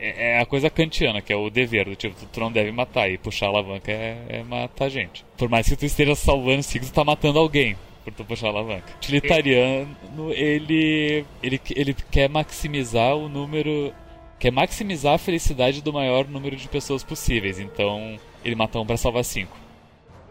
[0.00, 3.10] é, é a coisa kantiana, que é o dever, do tipo, tu não deve matar,
[3.10, 5.24] e puxar a alavanca é, é matar gente.
[5.36, 8.50] Por mais que tu esteja salvando ciclos, tu tá matando alguém por tu puxar a
[8.50, 8.92] alavanca.
[8.92, 9.96] O utilitariano,
[10.32, 13.92] ele, ele, ele quer maximizar o número.
[14.38, 18.96] quer maximizar a felicidade do maior número de pessoas possíveis, então ele mata um pra
[18.96, 19.56] salvar cinco.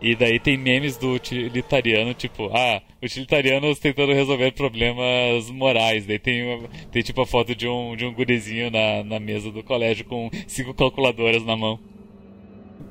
[0.01, 6.05] E daí tem memes do utilitariano, tipo, ah, utilitarianos tentando resolver problemas morais.
[6.05, 9.62] Daí tem, tem tipo a foto de um, de um gurizinho na, na mesa do
[9.62, 11.79] colégio com cinco calculadoras na mão.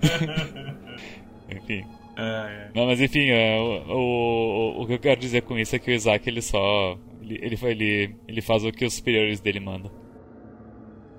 [1.51, 1.83] enfim.
[2.17, 2.71] é.
[2.75, 5.91] Não, mas enfim, é, o, o, o que eu quero dizer com isso é que
[5.91, 6.99] o Isaac ele só.
[7.23, 9.91] Ele, ele, ele, ele faz o que os superiores dele mandam.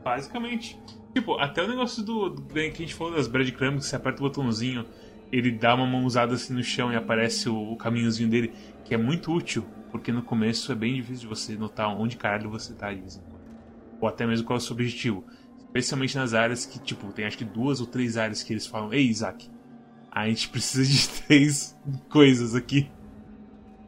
[0.04, 0.78] Basicamente.
[1.16, 4.20] Tipo, até o negócio do, do que a gente falou das breadcrumbs, que você aperta
[4.20, 4.86] o botãozinho
[5.32, 8.98] ele dá uma mãozada assim no chão e aparece o, o, caminhozinho dele, que é
[8.98, 12.88] muito útil, porque no começo é bem difícil de você notar onde caralho você tá
[12.88, 13.04] ali.
[14.00, 15.26] Ou até mesmo qual é o seu objetivo.
[15.60, 18.92] Especialmente nas áreas que, tipo, tem acho que duas ou três áreas que eles falam:
[18.92, 19.50] Ei, Isaac,
[20.12, 21.78] a gente precisa de três
[22.10, 22.90] coisas aqui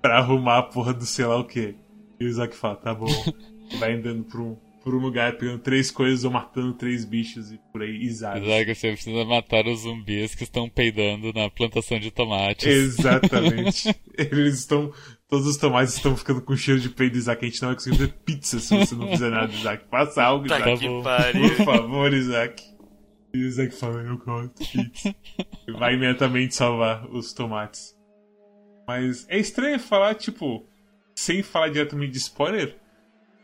[0.01, 1.75] para arrumar a porra do sei lá o que.
[2.19, 3.07] E o Isaac fala: Tá bom.
[3.79, 7.59] Vai andando por um por um lugar pegando três coisas ou matando três bichos e
[7.71, 8.39] por aí, Isaac.
[8.39, 12.65] Exato, você precisa matar os zumbis que estão peidando na plantação de tomates.
[12.67, 13.95] Exatamente.
[14.17, 14.91] Eles estão.
[15.27, 17.45] Todos os tomates estão ficando com cheiro de peido, Isaac.
[17.45, 19.85] A gente não vai conseguir fazer pizza se você não fizer nada, Isaac.
[19.89, 20.79] Faça algo, tá Isaac.
[20.79, 21.55] Que pariu.
[21.55, 22.63] Por favor, Isaac.
[23.33, 25.15] E o Isaac fala, eu gosto de pizza.
[25.77, 27.95] vai imediatamente salvar os tomates.
[28.85, 30.67] Mas é estranho falar, tipo,
[31.15, 32.75] sem falar diretamente de spoiler,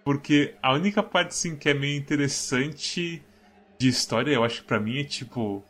[0.07, 3.21] porque a única parte, assim, que é meio interessante
[3.77, 5.61] de história, eu acho que pra mim é tipo.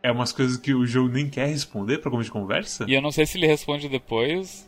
[0.00, 2.84] é umas coisas que o jogo nem quer responder pra como de conversa.
[2.86, 4.64] E eu não sei se ele responde depois,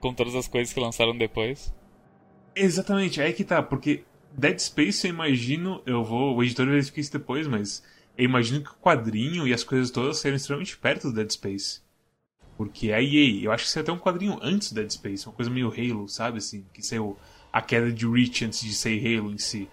[0.00, 1.72] com todas as coisas que lançaram depois.
[2.52, 4.02] Exatamente, é aí que tá, porque
[4.36, 7.80] Dead Space eu imagino, eu vou, o editor verifica isso depois, mas
[8.18, 11.80] eu imagino que o quadrinho e as coisas todas saíram extremamente perto do Dead Space.
[12.56, 15.28] Porque é a EA, eu acho que saiu até um quadrinho antes do Dead Space,
[15.28, 16.66] uma coisa meio Halo, sabe assim?
[16.72, 17.16] Que saiu
[17.52, 19.68] a queda de Reach antes de sair Halo em si.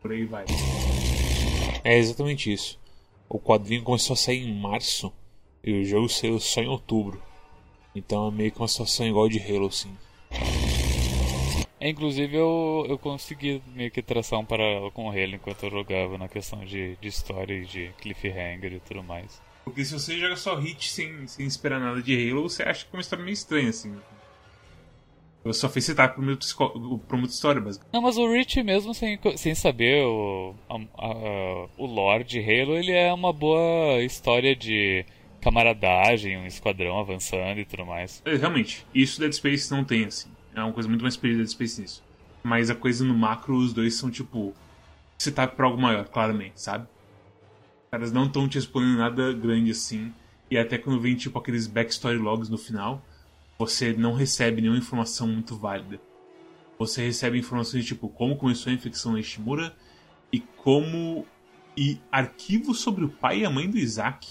[0.00, 0.44] Por aí vai.
[1.82, 2.78] É exatamente isso.
[3.28, 5.12] O quadrinho começou a sair em março
[5.62, 7.20] e o jogo saiu só em outubro.
[7.94, 9.96] Então é meio que uma situação igual de Halo, assim.
[11.80, 15.70] É, inclusive eu, eu consegui meio que traçar um paralelo com o Halo enquanto eu
[15.70, 19.42] jogava na questão de, de história e de cliffhanger e tudo mais.
[19.64, 22.90] Porque se você joga só hit sem, sem esperar nada de Halo, você acha que
[22.92, 23.96] é uma história meio estranha, assim.
[25.44, 27.92] Eu só fiz citar pro muita história, basicamente.
[27.92, 32.76] Não, mas o Rich mesmo sem, sem saber o, a, a, o lore de Halo,
[32.76, 35.04] ele é uma boa história de
[35.42, 38.22] camaradagem, um esquadrão avançando e tudo mais.
[38.24, 40.30] É, realmente, isso Dead Space não tem, assim.
[40.54, 42.02] É uma coisa muito mais perdida Dead Space nisso.
[42.42, 44.54] Mas a coisa no macro, os dois são tipo.
[45.18, 46.84] Citar pra algo maior, claramente, sabe?
[46.84, 50.12] Os caras não estão te respondendo nada grande assim.
[50.50, 53.02] E até quando vem, tipo, aqueles backstory logs no final,
[53.58, 56.00] você não recebe nenhuma informação muito válida.
[56.78, 59.74] Você recebe informações de tipo como começou a infecção na Ishimura
[60.32, 61.26] e como.
[61.76, 64.28] e arquivos sobre o pai e a mãe do Isaac.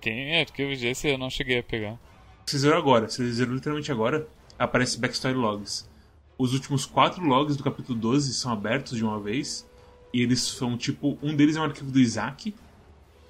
[0.00, 1.98] Tem arquivos desse eu não cheguei a pegar.
[2.44, 5.88] Vocês viram agora, vocês viram literalmente agora, aparece backstory logs.
[6.36, 9.66] Os últimos quatro logs do capítulo 12 são abertos de uma vez.
[10.12, 11.18] E eles são tipo.
[11.22, 12.54] Um deles é um arquivo do Isaac,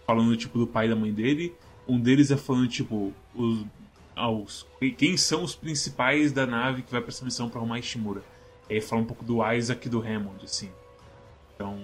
[0.07, 1.55] falando tipo do pai e da mãe dele.
[1.87, 3.13] Um deles é falando tipo.
[3.35, 3.65] Os,
[4.15, 8.23] aos, quem são os principais da nave que vai pra essa missão pra arrumar Ishimura.
[8.69, 10.71] E aí fala um pouco do Isaac e do Hammond, assim.
[11.55, 11.79] Então.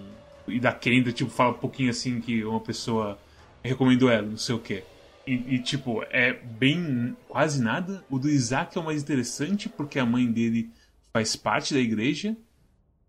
[0.49, 3.19] E da Kendra, tipo, fala um pouquinho assim que uma pessoa
[3.63, 4.83] recomendou ela, não sei o que.
[5.27, 7.17] E, e, tipo, é bem.
[7.29, 8.05] quase nada.
[8.11, 10.71] O do Isaac é o mais interessante porque a mãe dele
[11.13, 12.37] faz parte da igreja,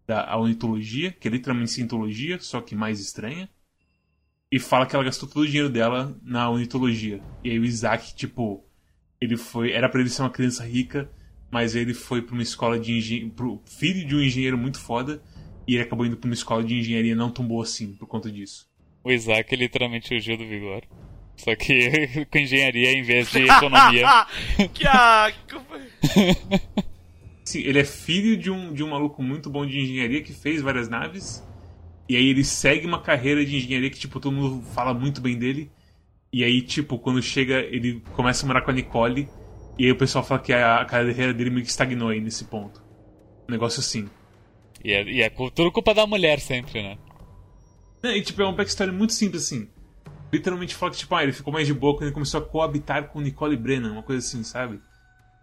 [0.06, 3.50] da ornitologia, que é literalmente cientologia, só que mais estranha.
[4.52, 7.22] E fala que ela gastou todo o dinheiro dela na ornitologia.
[7.44, 8.64] E aí o Isaac, tipo,
[9.22, 9.72] ele foi.
[9.72, 11.10] Era para ele ser uma criança rica,
[11.52, 13.30] mas ele foi para uma escola de engenharia.
[13.30, 15.22] pro filho de um engenheiro muito foda.
[15.68, 18.32] E ele acabou indo pra uma escola de engenharia não tão boa assim, por conta
[18.32, 18.68] disso.
[19.04, 20.84] O Isaac literalmente fugiu do vigor.
[21.38, 24.08] Só que com engenharia em vez de economia.
[24.74, 25.32] que a.
[27.46, 30.62] Sim, ele é filho de um, de um maluco muito bom de engenharia que fez
[30.62, 31.44] várias naves.
[32.08, 35.38] E aí ele segue uma carreira de engenharia que, tipo, todo mundo fala muito bem
[35.38, 35.72] dele.
[36.34, 39.28] E aí, tipo, quando chega, ele começa a morar com a Nicole.
[39.78, 42.82] E aí o pessoal fala que a carreira dele meio que estagnou aí nesse ponto.
[43.48, 44.10] Um negócio assim.
[44.84, 46.98] E é, e é tudo culpa da mulher sempre, né?
[48.04, 49.68] É, e tipo, é um backstory muito simples assim.
[50.32, 53.10] Literalmente fala que, tipo, ah, ele ficou mais de boa quando ele começou a coabitar
[53.10, 54.80] com Nicole Brennan, uma coisa assim, sabe?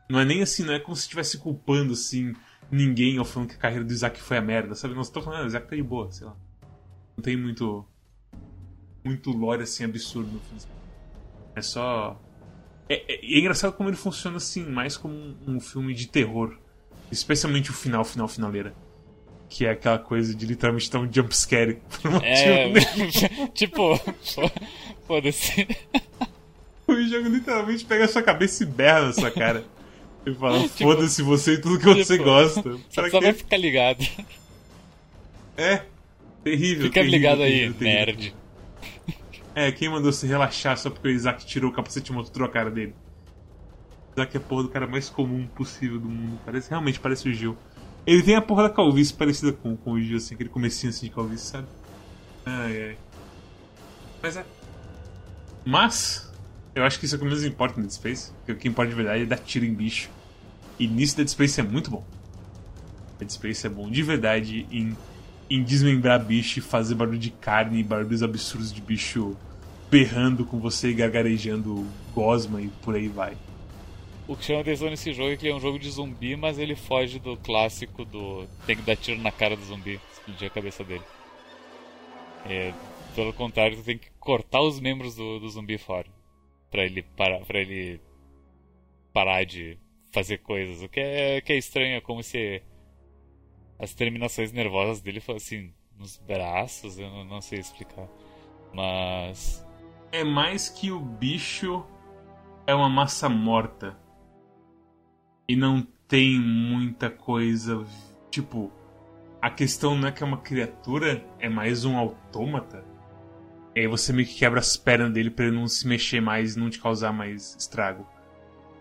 [0.08, 2.32] Não é nem assim, não é como se estivesse culpando, assim,
[2.70, 4.94] ninguém ou falando que a carreira do Isaac foi a merda, sabe?
[4.94, 6.34] Não estou falando, ah, o Isaac tá de boa, sei lá.
[7.16, 7.84] Não tem muito.
[9.04, 10.56] Muito lore assim absurdo no fim.
[11.58, 12.20] É só.
[12.88, 16.56] É, é, é, engraçado como ele funciona assim, mais como um, um filme de terror.
[17.10, 18.74] Especialmente o final, final, finaleira
[19.48, 21.78] que é aquela coisa de literalmente dar um jumpscare.
[22.22, 22.72] É,
[23.54, 23.98] tipo,
[25.06, 25.66] foda-se.
[26.86, 29.64] O jogo literalmente pega a sua cabeça e berra na sua cara.
[30.26, 32.78] E fala, tipo, foda-se você e tudo que tipo, você gosta.
[32.90, 34.06] Só, só vai ficar ligado.
[35.56, 35.82] É,
[36.44, 36.84] terrível.
[36.84, 38.06] Fica terrível, ligado terrível, aí, terrível.
[38.06, 38.34] nerd.
[39.58, 42.48] É, quem mandou se relaxar só porque o Isaac tirou o capacete e mostrou a
[42.48, 42.94] cara dele?
[44.10, 46.38] O Isaac é a porra do cara mais comum possível do mundo.
[46.46, 47.58] Parece, realmente parece o Gil.
[48.06, 51.06] Ele tem a porra da calvície parecida com, com o Gil, assim, aquele comecinho assim
[51.06, 51.66] de calvície, sabe?
[52.46, 52.98] Ai, ai.
[54.22, 54.46] Mas é.
[55.64, 56.32] Mas,
[56.72, 58.30] eu acho que isso é o que menos importa no Dead Space.
[58.34, 60.08] Porque o que importa de verdade é dar tiro em bicho.
[60.78, 62.06] E nisso Dead Space é muito bom.
[63.18, 64.96] Dead Space é bom de verdade em,
[65.50, 69.36] em desmembrar bicho e fazer barulho de carne e barulhos absurdos de bicho
[69.90, 73.36] berrando com você gargarejando gosma e por aí vai.
[74.26, 76.58] O que chama atenção nesse jogo é que ele é um jogo de zumbi, mas
[76.58, 80.50] ele foge do clássico do tem que dar tiro na cara do zumbi, explodir a
[80.50, 81.04] cabeça dele.
[82.44, 82.74] É,
[83.14, 86.06] pelo contrário, tu tem que cortar os membros do, do zumbi fora
[86.70, 88.00] para ele parar, para ele
[89.12, 89.78] parar de
[90.10, 90.82] fazer coisas.
[90.82, 92.62] O que é, que é estranho, é como se
[93.78, 98.08] as terminações nervosas dele fossem nos braços, eu não, não sei explicar.
[98.74, 99.64] Mas
[100.10, 101.84] é mais que o bicho
[102.66, 103.96] é uma massa morta
[105.48, 107.84] e não tem muita coisa.
[108.30, 108.72] Tipo,
[109.40, 112.84] a questão não é que é uma criatura, é mais um autômata.
[113.74, 116.56] E aí você meio que quebra as pernas dele pra ele não se mexer mais
[116.56, 118.06] e não te causar mais estrago.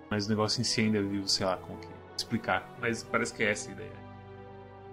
[0.09, 2.67] Mas o negócio em si ainda é vivo, sei lá como que explicar.
[2.81, 4.07] Mas parece que é essa a ideia.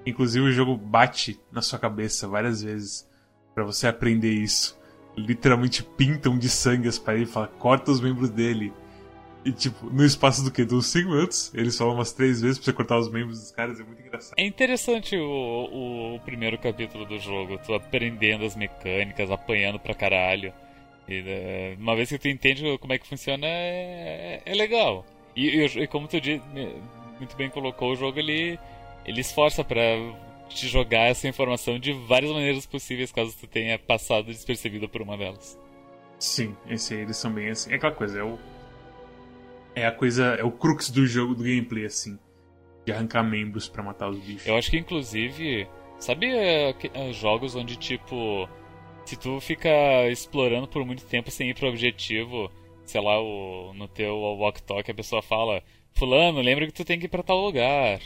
[0.05, 3.09] Inclusive o jogo bate na sua cabeça várias vezes
[3.55, 4.79] para você aprender isso.
[5.17, 8.73] Literalmente pintam de sangue as paredes e fala, corta os membros dele.
[9.45, 10.65] E tipo, no espaço do que?
[10.65, 13.79] Dos 5 minutos, eles falam umas três vezes pra você cortar os membros dos caras,
[13.79, 14.35] é muito engraçado.
[14.39, 20.53] É interessante o, o, primeiro capítulo do jogo, tu aprendendo as mecânicas, apanhando pra caralho.
[21.07, 25.05] E, uh, uma vez que tu entende como é que funciona, é, é legal.
[25.37, 26.17] E, e, como tu
[27.19, 28.59] muito bem colocou, o jogo ele,
[29.05, 29.83] ele esforça para
[30.49, 35.17] te jogar essa informação de várias maneiras possíveis, caso tu tenha passado despercebido por uma
[35.17, 35.59] delas.
[36.19, 37.73] Sim, esse aí, eles são bem assim.
[37.73, 38.39] É aquela coisa, é o.
[39.75, 40.25] É a coisa.
[40.35, 42.19] É o crux do jogo, do gameplay, assim.
[42.87, 44.47] De arrancar membros para matar os bichos.
[44.47, 45.69] Eu acho que, inclusive.
[45.99, 48.49] Sabe uh, jogos onde, tipo.
[49.05, 49.69] Se tu fica
[50.09, 52.51] explorando por muito tempo sem ir pro objetivo,
[52.87, 56.99] sei lá, o, no teu walk talk a pessoa fala: Fulano, lembra que tu tem
[56.99, 58.01] que ir pra tal lugar.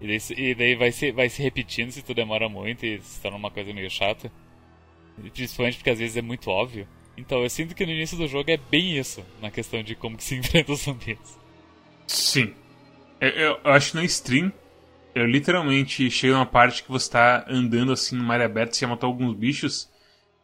[0.00, 3.20] E daí, e daí vai, se, vai se repetindo se tu demora muito e se
[3.20, 4.30] torna uma coisa meio chata.
[5.32, 6.86] Principalmente porque às vezes é muito óbvio.
[7.16, 10.16] Então eu sinto que no início do jogo é bem isso, na questão de como
[10.16, 11.18] que se enfrenta os zumbis.
[12.06, 12.54] Sim.
[13.20, 14.52] Eu, eu, eu acho que na stream,
[15.14, 19.08] eu literalmente chego numa parte que você tá andando assim numa área aberta, você matou
[19.08, 19.90] alguns bichos,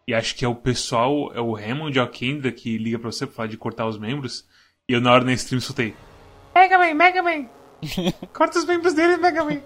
[0.07, 3.37] e acho que é o pessoal, é o Hammond Alkendra que liga pra você pra
[3.37, 4.45] falar de cortar os membros,
[4.89, 5.95] e eu na hora na stream soltei.
[6.53, 7.49] Mega Man, Mega Man!
[8.33, 9.63] Corta os membros dele, Mega Man!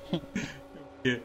[1.04, 1.20] é,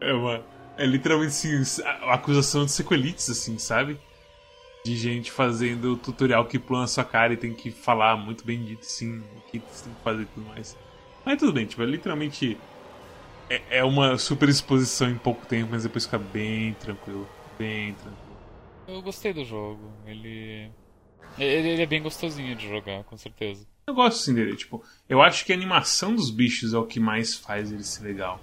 [0.00, 0.44] é, uma,
[0.76, 3.98] é literalmente assim, a acusação de sequelites, assim, sabe?
[4.84, 8.84] De gente fazendo tutorial que plana sua cara e tem que falar muito bem dito,
[8.84, 10.76] sim, o que você tem que fazer e tudo mais.
[11.24, 12.56] Mas tudo bem, tipo, é literalmente.
[13.50, 17.28] É, é uma super exposição em pouco tempo, mas depois fica bem tranquilo.
[17.58, 18.36] Bem tranquilo.
[18.86, 19.92] Eu gostei do jogo.
[20.06, 20.70] Ele.
[21.36, 23.66] Ele é bem gostosinho de jogar, com certeza.
[23.88, 26.98] Eu gosto sim dele, tipo, eu acho que a animação dos bichos é o que
[26.98, 28.40] mais faz ele ser legal.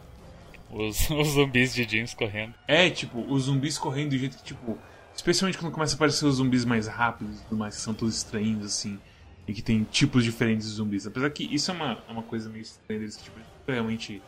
[0.71, 2.53] Os, os zumbis de jeans correndo.
[2.65, 4.77] É, tipo, os zumbis correndo do jeito que, tipo,
[5.13, 8.15] especialmente quando começa a aparecer os zumbis mais rápidos e tudo mais, que são todos
[8.15, 8.97] estranhos, assim,
[9.45, 11.05] e que tem tipos diferentes de zumbis.
[11.05, 14.21] Apesar que isso é uma, é uma coisa meio estranha deles, que, tipo, realmente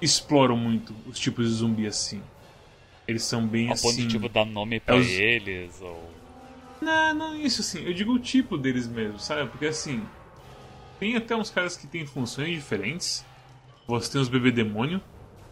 [0.00, 2.22] exploram muito os tipos de zumbi assim.
[3.08, 3.88] Eles são bem Ao assim.
[3.88, 5.08] ponto de, tipo, dar nome pra é os...
[5.08, 6.08] eles, ou
[6.84, 7.82] não, não isso assim.
[7.82, 9.48] Eu digo o tipo deles mesmo, sabe?
[9.48, 10.04] Porque assim.
[11.00, 13.24] Tem até uns caras que têm funções diferentes.
[13.86, 15.00] Você tem os bebê demônio,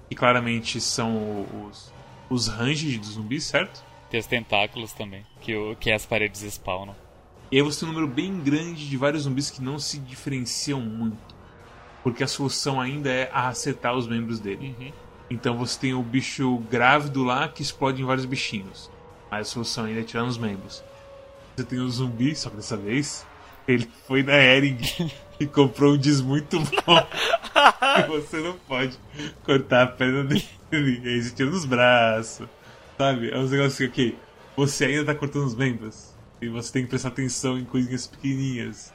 [0.09, 1.93] que claramente são os,
[2.31, 3.83] os ranges dos zumbis, certo?
[4.09, 6.95] Tem os tentáculos também, que, o, que as paredes spawnam.
[7.51, 10.81] E aí você tem um número bem grande de vários zumbis que não se diferenciam
[10.81, 11.35] muito.
[12.03, 14.75] Porque a solução ainda é acertar os membros dele.
[14.79, 14.93] Uhum.
[15.31, 18.91] Então você tem o bicho grávido lá que explode em vários bichinhos.
[19.31, 20.83] Mas a solução ainda é tirar os membros.
[21.57, 23.27] Você tem um zumbi, só que dessa vez
[23.67, 24.79] ele foi na Ering
[25.39, 27.07] e comprou um diz muito bom.
[27.99, 28.99] e você não pode
[29.45, 30.45] cortar a perna dele.
[30.73, 32.49] E aí você tira nos braços.
[32.97, 33.31] Sabe?
[33.31, 34.19] É um negócio que, ok,
[34.57, 36.15] você ainda tá cortando os membros.
[36.41, 38.93] E você tem que prestar atenção em coisinhas pequenininhas.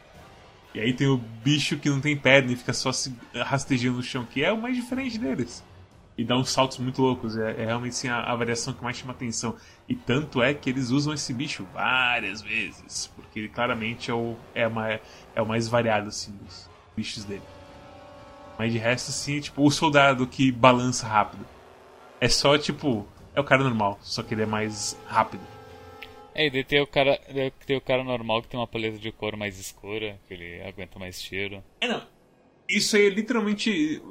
[0.74, 4.04] E aí tem o bicho que não tem perna e fica só se rastejando no
[4.04, 5.64] chão, que é o mais diferente deles
[6.18, 7.38] e dá uns saltos muito loucos.
[7.38, 9.56] É, é realmente sim, a, a, variação que mais chama atenção.
[9.88, 14.36] E tanto é que eles usam esse bicho várias vezes, porque ele claramente é o,
[14.56, 15.00] é, uma,
[15.36, 17.44] é o mais variado assim, dos bichos dele.
[18.58, 21.46] Mas de resto, assim, tipo, o soldado que balança rápido.
[22.20, 25.44] É só, tipo, é o cara normal, só que ele é mais rápido.
[26.34, 27.20] É, e daí tem o cara,
[27.66, 30.98] tem o cara normal que tem uma paleta de cor mais escura, que ele aguenta
[30.98, 31.64] mais tiro.
[31.80, 32.02] É, não.
[32.68, 34.02] Isso aí é literalmente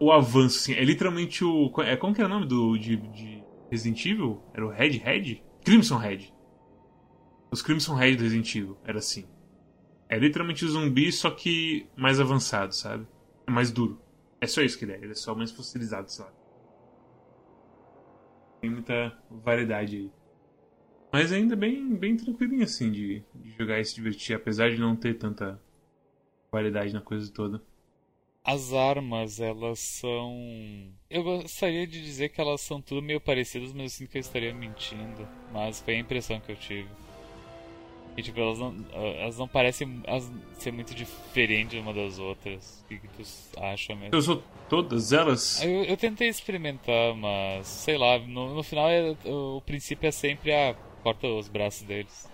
[0.00, 0.72] o avanço, assim.
[0.72, 1.70] É literalmente o.
[1.82, 4.42] É, como que era o nome do, de, de Resident Evil?
[4.54, 5.42] Era o Red Red?
[5.62, 6.32] Crimson Red.
[7.50, 9.28] Os Crimson Red do Resident Evil, era assim.
[10.08, 13.06] É literalmente o zumbi, só que mais avançado, sabe?
[13.46, 14.00] É mais duro.
[14.40, 16.32] É só isso que ele é, ele é só mais fossilizado, sei lá.
[18.60, 20.12] Tem muita variedade aí.
[21.12, 24.94] Mas ainda bem, bem tranquilinho assim de, de jogar e se divertir, apesar de não
[24.96, 25.60] ter tanta
[26.50, 27.62] variedade na coisa toda.
[28.50, 30.36] As armas, elas são.
[31.08, 34.20] Eu gostaria de dizer que elas são tudo meio parecidas, mas eu sinto que eu
[34.20, 35.28] estaria mentindo.
[35.52, 36.88] Mas foi a impressão que eu tive.
[38.16, 40.02] E, tipo, elas não, elas não parecem
[40.58, 42.82] ser muito diferentes uma das outras.
[42.84, 43.22] O que, que tu
[43.56, 44.12] acha mesmo?
[44.12, 45.62] Eu usou todas elas?
[45.62, 50.52] Eu, eu, tentei experimentar, mas sei lá, no, no final é, o princípio é sempre
[50.52, 50.70] a.
[50.70, 52.28] Ah, corta os braços deles.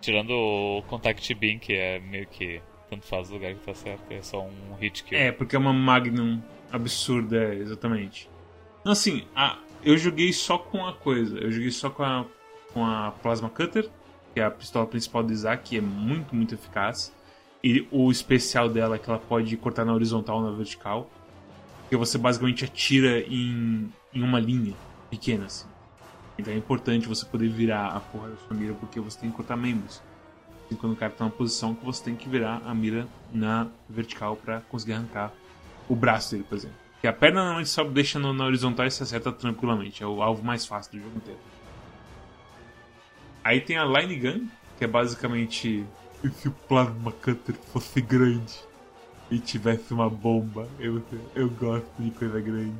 [0.00, 4.02] Tirando o Contact Beam, que é meio que tanto faz o lugar que tá certo,
[4.10, 5.18] é só um hit kill.
[5.18, 8.28] É, porque é uma Magnum absurda, é, exatamente.
[8.84, 12.24] Não, assim, a, eu joguei só com a coisa, eu joguei só com a
[12.72, 13.88] com a Plasma Cutter,
[14.32, 17.12] que é a pistola principal do Isaac, que é muito, muito eficaz.
[17.62, 21.10] E o especial dela é que ela pode cortar na horizontal ou na vertical.
[21.88, 24.74] Que você basicamente atira em, em uma linha
[25.10, 25.66] pequena, assim.
[26.38, 29.36] Então é importante você poder virar a porra da sua mira porque você tem que
[29.36, 30.00] cortar membros.
[30.76, 34.36] Quando o cara tá numa posição que você tem que virar a mira na vertical
[34.36, 35.32] para conseguir arrancar
[35.88, 36.76] o braço dele, por exemplo.
[37.00, 40.02] Que a perna normalmente só deixa na horizontal e se acerta tranquilamente.
[40.02, 41.40] É o alvo mais fácil do jogo inteiro.
[43.42, 45.86] Aí tem a Line Gun, que é basicamente
[46.22, 48.58] e se o Plasma Cutter fosse grande
[49.30, 50.68] e tivesse uma bomba?
[50.78, 51.02] Eu,
[51.34, 52.74] eu gosto de coisa grande.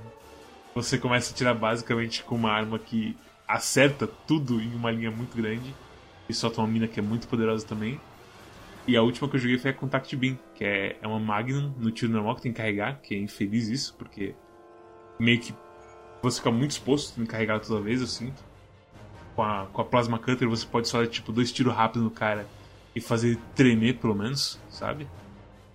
[0.74, 5.36] Você começa a tirar basicamente com uma arma que acerta tudo em uma linha muito
[5.36, 5.72] grande
[6.28, 8.00] e solta uma mina que é muito poderosa também.
[8.86, 11.74] E a última que eu joguei foi a Contact Beam, que é, é uma Magnum
[11.78, 14.34] no tiro normal que tem que carregar, que é infeliz isso, porque
[15.18, 15.54] meio que
[16.22, 18.42] você fica muito exposto, que carregar toda vez, eu sinto.
[19.36, 22.10] Com a, com a Plasma Cutter você pode só dar tipo dois tiros rápidos no
[22.10, 22.46] cara
[22.94, 25.06] e fazer tremer pelo menos, sabe?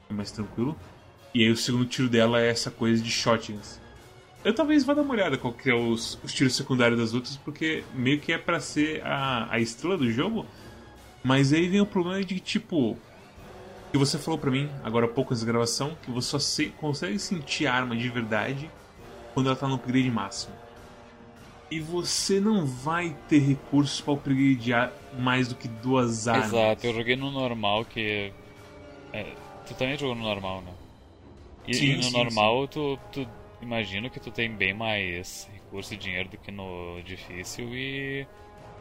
[0.10, 0.76] É mais tranquilo.
[1.34, 3.80] E aí o segundo tiro dela é essa coisa de shotguns.
[4.44, 7.38] Eu talvez vá dar uma olhada qual que é os, os tiros secundários das outras,
[7.38, 10.46] porque meio que é para ser a, a estrela do jogo.
[11.24, 12.98] Mas aí vem o problema de tipo.
[13.92, 17.18] Que você falou para mim, agora há pouco nessa gravação, que você só se, consegue
[17.20, 18.70] sentir a arma de verdade
[19.34, 20.54] quando ela tá no upgrade máximo.
[21.70, 26.48] E você não vai ter recursos para upgradear mais do que duas armas.
[26.48, 28.34] Exato, eu joguei no normal que.
[29.14, 29.34] É,
[29.66, 30.72] tu também jogou no normal, né?
[31.68, 32.70] E, sim, e no sim, normal sim.
[32.72, 33.28] Tu, tu
[33.64, 38.28] imagino que tu tem bem mais recurso e dinheiro do que no difícil e.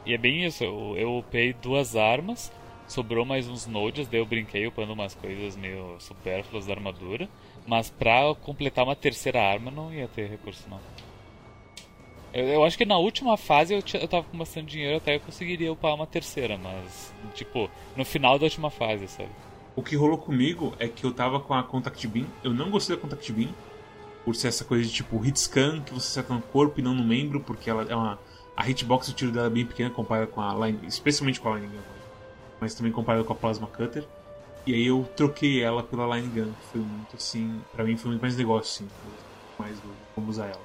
[0.05, 2.53] E é bem isso, eu, eu upei duas armas,
[2.89, 7.29] sobrou mais uns nodes, daí eu brinquei upando umas coisas meio supérfluas da armadura,
[7.67, 10.81] mas pra completar uma terceira arma não ia ter recurso não.
[12.33, 15.21] Eu, eu acho que na última fase eu, eu tava com bastante dinheiro, até eu
[15.21, 19.31] conseguiria upar uma terceira, mas, tipo, no final da última fase, sabe?
[19.77, 22.97] O que rolou comigo é que eu tava com a Contact Beam, eu não gostei
[22.97, 23.51] da Contact Beam,
[24.25, 26.95] por ser essa coisa de tipo hit scan, que você acerta no corpo e não
[26.95, 28.19] no membro, porque ela é uma.
[28.57, 31.57] A hitbox do tiro dela é bem pequena comparada com a line, especialmente com a
[31.57, 31.83] line gun,
[32.61, 34.07] mas também comparada com a plasma cutter.
[34.67, 38.21] E aí eu troquei ela pela line gun, foi muito assim, para mim foi muito
[38.21, 38.95] mais negócio, assim,
[39.59, 40.61] mais do como usar ela.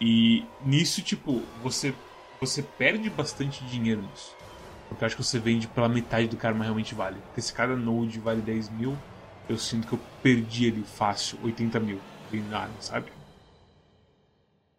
[0.00, 1.92] E nisso, tipo, você,
[2.40, 4.34] você perde bastante dinheiro nisso.
[4.88, 7.16] Porque eu acho que você vende pela metade do karma realmente vale.
[7.26, 8.96] Porque se cada node vale 10 mil,
[9.48, 12.00] eu sinto que eu perdi ali fácil 80 mil
[12.32, 13.10] nada, sabe?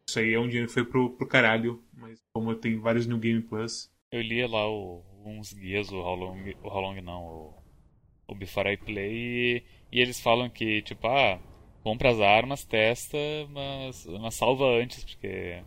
[0.09, 3.05] Isso aí é um dinheiro que foi pro, pro caralho, mas como eu tenho vários
[3.05, 3.91] New Game Plus.
[4.11, 7.63] Eu li lá o, uns guias, o How Long, o How Long não, o,
[8.27, 11.39] o Before I Play, e, e eles falam que, tipo, ah,
[11.83, 13.17] compra as armas, testa,
[13.49, 15.61] mas, mas salva antes, porque.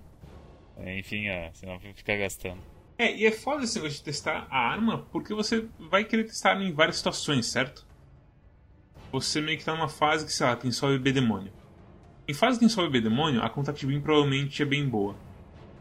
[0.98, 2.62] Enfim, ah, senão fica gastando.
[2.96, 6.60] É, e é foda esse negócio de testar a arma, porque você vai querer testar
[6.60, 7.86] em várias situações, certo?
[9.12, 11.52] Você meio que tá numa fase que, sei lá, tem só bebê demônio.
[12.30, 15.16] Em fase tem só bebê demônio, a Contact Beam provavelmente é bem boa.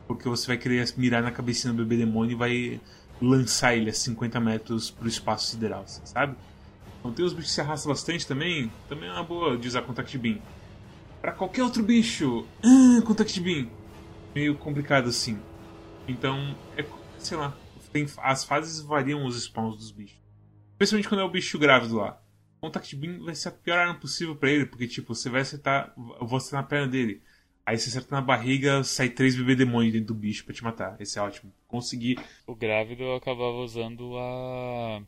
[0.07, 2.81] Porque você vai querer mirar na cabecinha do bebê demônio e vai
[3.21, 6.35] lançar ele a 50 metros pro espaço sideral, sabe?
[6.99, 9.83] Então tem os bichos que se arrastam bastante também, também é uma boa de usar
[9.83, 10.39] Contact Beam.
[11.21, 13.69] Pra qualquer outro bicho, ah, Contact Beam.
[14.33, 15.37] Meio complicado assim.
[16.07, 16.83] Então, é,
[17.19, 17.55] sei lá,
[17.93, 20.17] tem, as fases variam os spawns dos bichos.
[20.71, 22.18] Especialmente quando é o bicho grávido lá.
[22.59, 25.93] Contact Beam vai ser a pior arma possível para ele, porque tipo, você vai acertar,
[26.21, 27.21] acertar na perna dele.
[27.65, 30.99] Aí você acerta na barriga, sai três bebê demônios dentro do bicho para te matar.
[30.99, 31.53] Esse é ótimo.
[31.67, 32.17] Consegui.
[32.47, 35.01] O grávido eu acabava usando a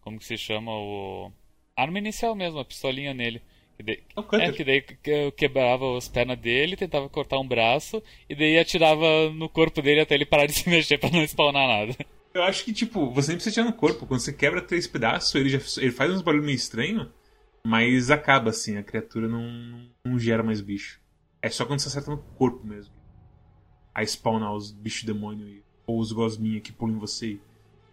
[0.00, 1.30] como que se chama o
[1.76, 3.42] arma inicial mesmo, a pistolinha nele.
[3.76, 4.02] Que daí,
[4.40, 8.58] é, é, que daí eu quebrava as pernas dele, tentava cortar um braço e daí
[8.58, 11.96] atirava no corpo dele até ele parar de se mexer para não spawnar nada.
[12.34, 14.06] Eu acho que, tipo, você nem precisa tirar no corpo.
[14.06, 17.08] Quando você quebra três pedaços, ele, já, ele faz uns barulhos meio estranhos,
[17.64, 21.00] mas acaba assim, a criatura não, não gera mais bicho.
[21.42, 22.94] É só quando você acerta no corpo mesmo.
[23.94, 27.40] Aí spawnar os bichos demônio ou os gosminha que pulam em você e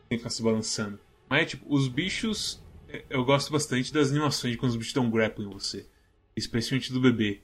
[0.08, 1.00] tem que ficar se balançando.
[1.30, 2.64] Mas, tipo, os bichos.
[2.88, 5.88] É, eu gosto bastante das animações de quando os bichos dão grappling em você.
[6.36, 7.44] Especialmente do bebê.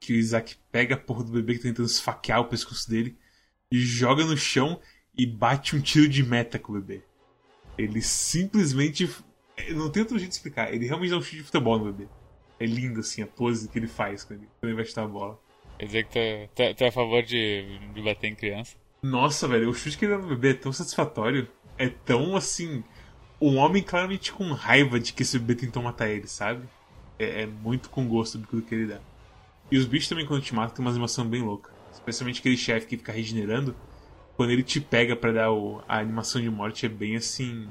[0.00, 3.16] Que o Isaac pega a porra do bebê que tá tentando esfaquear o pescoço dele
[3.70, 4.80] e joga no chão
[5.16, 7.02] e bate um tiro de meta com o bebê.
[7.76, 9.08] Ele simplesmente.
[9.70, 10.72] Não tem outro jeito de explicar.
[10.72, 12.08] Ele realmente dá um chute de futebol no bebê.
[12.58, 15.08] É lindo assim a pose que ele faz quando ele, quando ele vai chutar a
[15.08, 15.38] bola.
[15.78, 18.76] Quer dizer que tu, é, tu é a favor de, de bater em criança?
[19.02, 21.48] Nossa, velho, o chute que ele dá no bebê é tão satisfatório.
[21.76, 22.84] É tão assim
[23.40, 26.68] um homem claramente com raiva de que esse bebê tentou matar ele, sabe?
[27.18, 29.00] É, é muito com gosto do que ele dá.
[29.70, 31.72] E os bichos também, quando te matam, tem uma animação bem louca.
[31.92, 33.74] Especialmente aquele chefe que fica regenerando.
[34.42, 37.68] Quando ele te pega pra dar o, a animação de morte, é bem assim.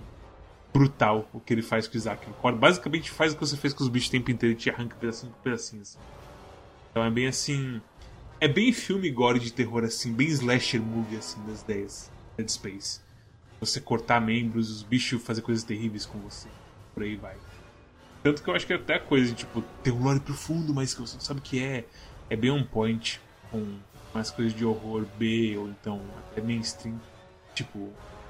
[0.74, 2.26] brutal o que ele faz com o Isaac.
[2.58, 4.96] Basicamente faz o que você fez com os bichos o tempo inteiro e te arranca
[4.96, 5.82] pedacinho por pedacinho.
[5.82, 6.00] Assim.
[6.90, 7.82] Então é bem assim.
[8.40, 12.10] É bem filme gore de terror, assim, bem slasher movie, assim, das ideias.
[12.38, 13.02] Dead Space.
[13.60, 16.48] Você cortar membros, os bichos fazer coisas terríveis com você.
[16.94, 17.36] Por aí vai.
[18.24, 21.02] Tanto que eu acho que é até coisa, tipo, tem um lore profundo, mas que
[21.02, 21.84] você não sabe o que é.
[22.30, 23.20] É bem on point
[23.52, 23.78] com
[24.14, 27.00] mais coisas de horror B ou então até mainstream.
[27.54, 27.90] Tipo,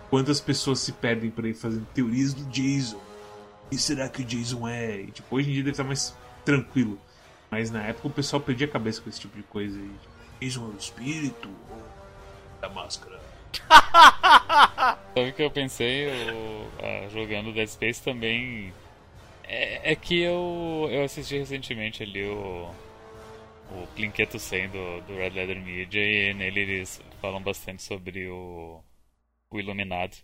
[0.09, 2.99] quantas pessoas se perdem por aí fazendo teorias do Jason?
[3.71, 5.01] E será que o Jason é?
[5.01, 6.99] E, tipo, hoje em dia deve estar mais tranquilo.
[7.49, 9.77] Mas na época o pessoal perdia a cabeça com esse tipo de coisa.
[9.77, 11.81] E, tipo, Jason é o espírito ou
[12.59, 13.19] da máscara?
[15.13, 18.73] Sabe o que eu pensei eu, ah, jogando Dead Space também?
[19.43, 22.69] É, é, que eu, eu assisti recentemente ali o,
[23.71, 28.81] o Plinketo 100 do, do Red Leather Media e nele eles falam bastante sobre o,
[29.49, 30.15] o Iluminado.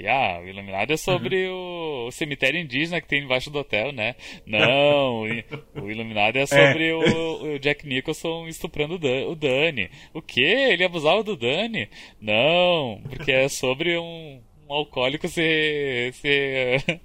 [0.00, 2.04] E, ah, o Iluminado é sobre uhum.
[2.04, 4.14] o, o, cemitério indígena que tem embaixo do hotel, né?
[4.46, 5.22] Não,
[5.74, 6.94] o Iluminado é sobre é.
[6.94, 9.90] O, o, Jack Nicholson estuprando o Dani.
[10.14, 10.68] O quê?
[10.70, 11.88] Ele abusava do Dani?
[12.20, 17.00] Não, porque é sobre um, um alcoólico se, se,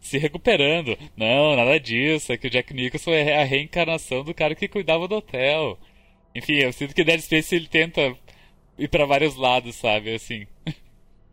[0.00, 0.96] se recuperando.
[1.16, 2.32] Não, nada disso.
[2.32, 5.78] É que o Jack Nicholson é a reencarnação do cara que cuidava do hotel.
[6.34, 8.14] Enfim, eu sinto que Dead Space ele tenta
[8.78, 10.14] ir para vários lados, sabe?
[10.14, 10.46] Assim.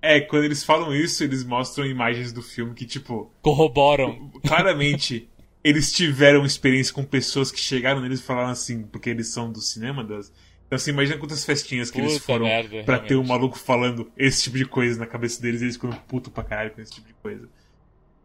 [0.02, 3.32] É, quando eles falam isso, eles mostram imagens do filme que, tipo.
[3.42, 4.32] Corroboram.
[4.46, 5.28] Claramente,
[5.64, 9.62] eles tiveram experiência com pessoas que chegaram neles e falaram assim, porque eles são do
[9.62, 10.32] cinema das.
[10.68, 13.08] Então, assim, imagina quantas festinhas que Puta eles foram merda, pra realmente.
[13.08, 16.32] ter um maluco falando esse tipo de coisa na cabeça deles e eles ficam puto
[16.32, 17.48] pra caralho com esse tipo de coisa.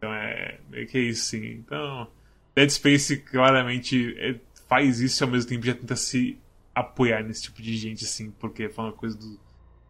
[0.01, 0.59] Então, é.
[0.67, 1.45] Meio que isso, sim.
[1.45, 2.07] Então.
[2.55, 6.37] Dead Space claramente é, faz isso e ao mesmo tempo já tenta se
[6.73, 9.39] apoiar nesse tipo de gente, assim, porque fala coisa do,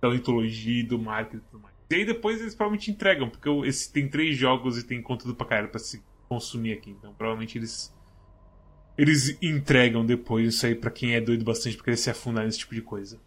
[0.01, 1.73] da mitologia, do marketing e tudo mais.
[1.89, 5.47] E aí depois eles provavelmente entregam, porque esse tem três jogos e tem conteúdo pra
[5.47, 6.91] caralho pra se consumir aqui.
[6.91, 7.93] Então provavelmente eles.
[8.97, 12.59] Eles entregam depois isso aí pra quem é doido bastante pra querer se afundar nesse
[12.59, 13.19] tipo de coisa.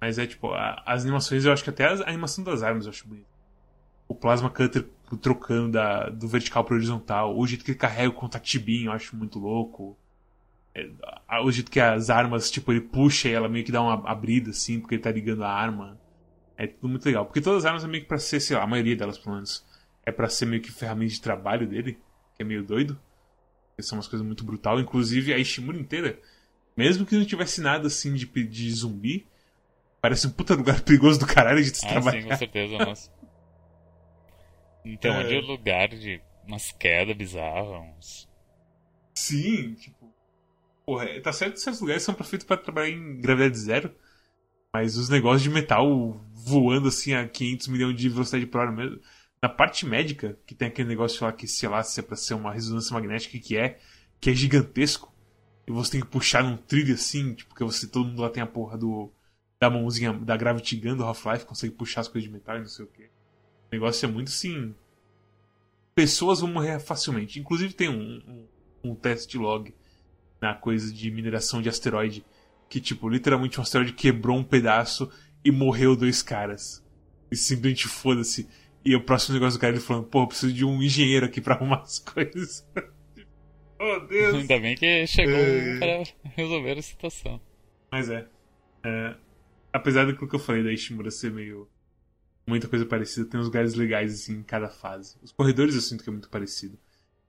[0.00, 2.84] Mas é tipo, a, as animações, eu acho que até a, a animação das armas
[2.84, 3.31] eu acho bonito.
[4.12, 4.86] O Plasma Cutter
[5.16, 7.34] trocando da, do vertical pro horizontal.
[7.34, 9.96] O jeito que ele carrega o contatibinho eu acho muito louco.
[10.74, 10.86] É,
[11.42, 14.50] o jeito que as armas, tipo, ele puxa e ela meio que dá uma abrida
[14.50, 15.98] assim, porque ele tá ligando a arma.
[16.58, 17.24] É tudo muito legal.
[17.24, 19.36] Porque todas as armas é meio que pra ser, sei lá, a maioria delas pelo
[19.36, 19.64] menos,
[20.04, 21.98] é pra ser meio que ferramenta de trabalho dele,
[22.36, 23.00] que é meio doido.
[23.76, 24.78] Que são umas coisas muito brutal.
[24.78, 26.18] Inclusive a Ishimura inteira,
[26.76, 29.26] mesmo que não tivesse nada assim de, de zumbi,
[30.02, 32.20] parece um puta lugar perigoso do caralho de se ah, trabalhar.
[32.20, 33.21] Sim, com certeza, nossa.
[34.84, 35.40] Então, é...
[35.40, 38.28] lugar de umas quedas bizarras.
[39.14, 40.12] Sim, tipo.
[40.84, 43.94] Porra, tá certo que certos lugares são perfeitos para trabalhar em gravidade zero.
[44.72, 49.00] Mas os negócios de metal voando assim a 500 milhões de velocidade por hora mesmo.
[49.40, 52.34] Na parte médica, que tem aquele negócio lá que, sei lá, se é pra ser
[52.34, 53.78] uma ressonância magnética, que é,
[54.20, 55.12] que é gigantesco.
[55.66, 58.42] E você tem que puxar num trilho assim, tipo, porque você, todo mundo lá tem
[58.42, 59.12] a porra do.
[59.60, 62.66] Da mãozinha da Gravity Gun do Half-Life, consegue puxar as coisas de metal e não
[62.66, 63.08] sei o que.
[63.72, 64.74] O negócio é muito assim.
[65.94, 67.40] Pessoas vão morrer facilmente.
[67.40, 68.22] Inclusive tem um,
[68.84, 69.74] um, um teste log
[70.40, 72.22] na coisa de mineração de asteroide
[72.68, 75.10] que, tipo, literalmente um asteroide quebrou um pedaço
[75.44, 76.84] e morreu dois caras.
[77.30, 78.48] E simplesmente foda-se.
[78.84, 81.40] E o próximo negócio do cara ele falando, pô, eu preciso de um engenheiro aqui
[81.40, 82.66] pra arrumar as coisas.
[83.78, 84.34] oh, Deus!
[84.34, 85.78] Ainda bem que chegou é...
[85.78, 87.40] para resolver a situação.
[87.90, 88.26] Mas é.
[88.84, 89.14] é.
[89.72, 91.68] Apesar daquilo que eu falei da Ishimura ser meio.
[92.46, 95.16] Muita coisa parecida, tem uns lugares legais assim em cada fase.
[95.22, 96.78] Os corredores eu sinto que é muito parecido.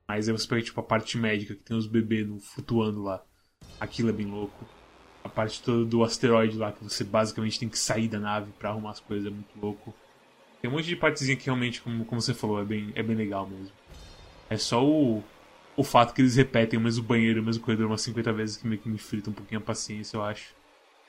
[0.07, 3.23] Mas aí você pega tipo a parte médica, que tem os bebês flutuando lá.
[3.79, 4.65] Aquilo é bem louco
[5.23, 8.69] a parte toda do asteroide lá, que você basicamente tem que sair da nave para
[8.69, 9.93] arrumar as coisas, é muito louco.
[10.61, 13.15] Tem um monte de partezinha que realmente, como, como você falou, é bem, é bem
[13.15, 13.71] legal mesmo.
[14.49, 15.23] É só o,
[15.77, 18.67] o fato que eles repetem o mesmo banheiro, o mesmo corredor umas 50 vezes que
[18.67, 20.53] meio que me frita um pouquinho a paciência, eu acho.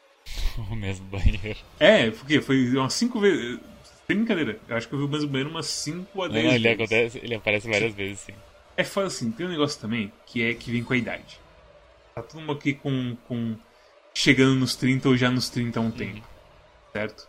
[0.71, 1.59] o mesmo banheiro.
[1.79, 3.61] É, porque foi umas 5 vezes.
[4.07, 6.55] Sem brincadeira, eu acho que eu vi o mesmo banheiro umas 5 a 10 vezes.
[6.57, 8.35] Ele, acontece, ele aparece várias vezes, sim.
[8.77, 11.41] É foda assim, tem um negócio também que é que vem com a idade.
[12.15, 13.57] Tá todo mundo aqui com, com
[14.15, 16.27] chegando nos 30 ou já nos 30 há um tempo.
[16.93, 17.29] Certo?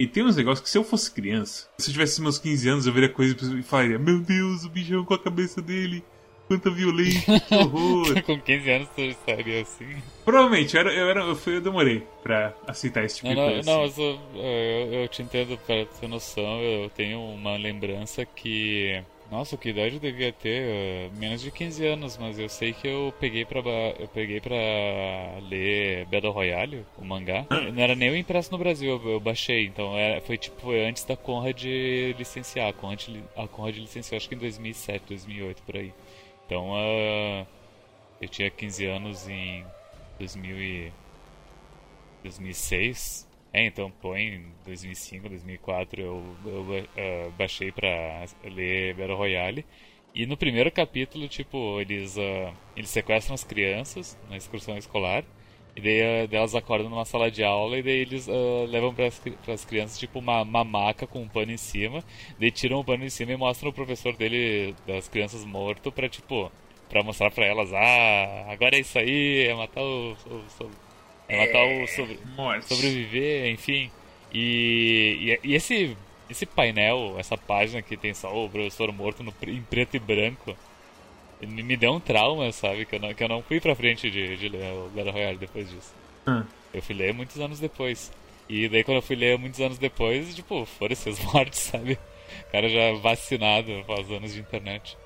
[0.00, 2.86] E tem uns negócios que se eu fosse criança, se eu tivesse meus 15 anos,
[2.86, 6.04] eu veria coisa e falaria: Meu Deus, o bichão com a cabeça dele,
[6.48, 8.22] quanta violência, que horror.
[8.22, 9.96] com 15 anos você estaria assim?
[10.24, 13.52] Provavelmente, eu, era, eu, era, eu, fui, eu demorei pra aceitar esse tipo não, de
[13.52, 13.70] coisa.
[13.70, 14.02] Não, assim.
[14.02, 19.58] mas eu, eu, eu, te entendo, para ter noção, eu tenho uma lembrança que Nossa,
[19.58, 20.64] que idade eu devia ter?
[20.64, 23.60] Uh, menos de 15 anos, mas eu sei que eu peguei pra,
[23.98, 24.56] eu peguei pra
[25.50, 27.44] ler Battle Royale, o mangá.
[27.74, 30.86] Não era nem o impresso no Brasil, eu, eu baixei, então era, foi tipo foi
[30.86, 31.62] antes da Conrad
[32.18, 32.68] licenciar.
[32.68, 35.92] A Conrad, a Conrad licenciou acho que em 2007, 2008, por aí.
[36.48, 37.46] Então uh,
[38.22, 39.66] eu tinha 15 anos em
[40.18, 40.92] 2000 e
[42.22, 43.28] 2006.
[43.52, 49.64] É, então põe em 2005, 2004 eu, eu uh, baixei pra ler Battle Royale.
[50.14, 55.24] E no primeiro capítulo, tipo, eles, uh, eles sequestram as crianças na excursão escolar.
[55.78, 59.06] E daí uh, elas acordam numa sala de aula e daí eles uh, levam para
[59.06, 62.02] as crianças tipo uma, uma maca com um pano em cima.
[62.36, 66.08] Daí tiram o pano em cima e mostram o professor dele, das crianças morto, pra
[66.08, 66.50] tipo,
[66.88, 70.70] pra mostrar pra elas, ah, agora é isso aí, é matar o, o, o
[71.28, 72.18] ela tá o sobre,
[72.62, 73.88] sobreviver, enfim.
[74.34, 75.96] E, e, e, esse,
[76.28, 80.56] esse painel, essa página que tem só o professor morto no, em preto e branco,
[81.46, 82.84] me deu um trauma, sabe?
[82.84, 85.38] Que eu não, que eu não fui pra frente de, de ler o Battle Royale
[85.38, 85.94] depois disso.
[86.26, 86.44] Hum.
[86.72, 88.10] Eu fui ler muitos anos depois.
[88.48, 91.98] E daí quando eu fui ler muitos anos depois, tipo, foram esses mortos, sabe?
[92.48, 94.96] O cara já vacinado após anos de internet.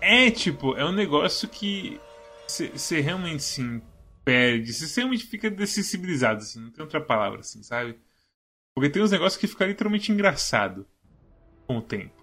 [0.00, 2.00] É, tipo, é um negócio que
[2.46, 3.82] você realmente sim
[4.24, 7.98] perde, você realmente fica dessensibilizado, assim, não tem outra palavra, assim, sabe?
[8.74, 10.86] Porque tem uns negócios que ficam literalmente engraçado
[11.66, 12.19] com o tempo.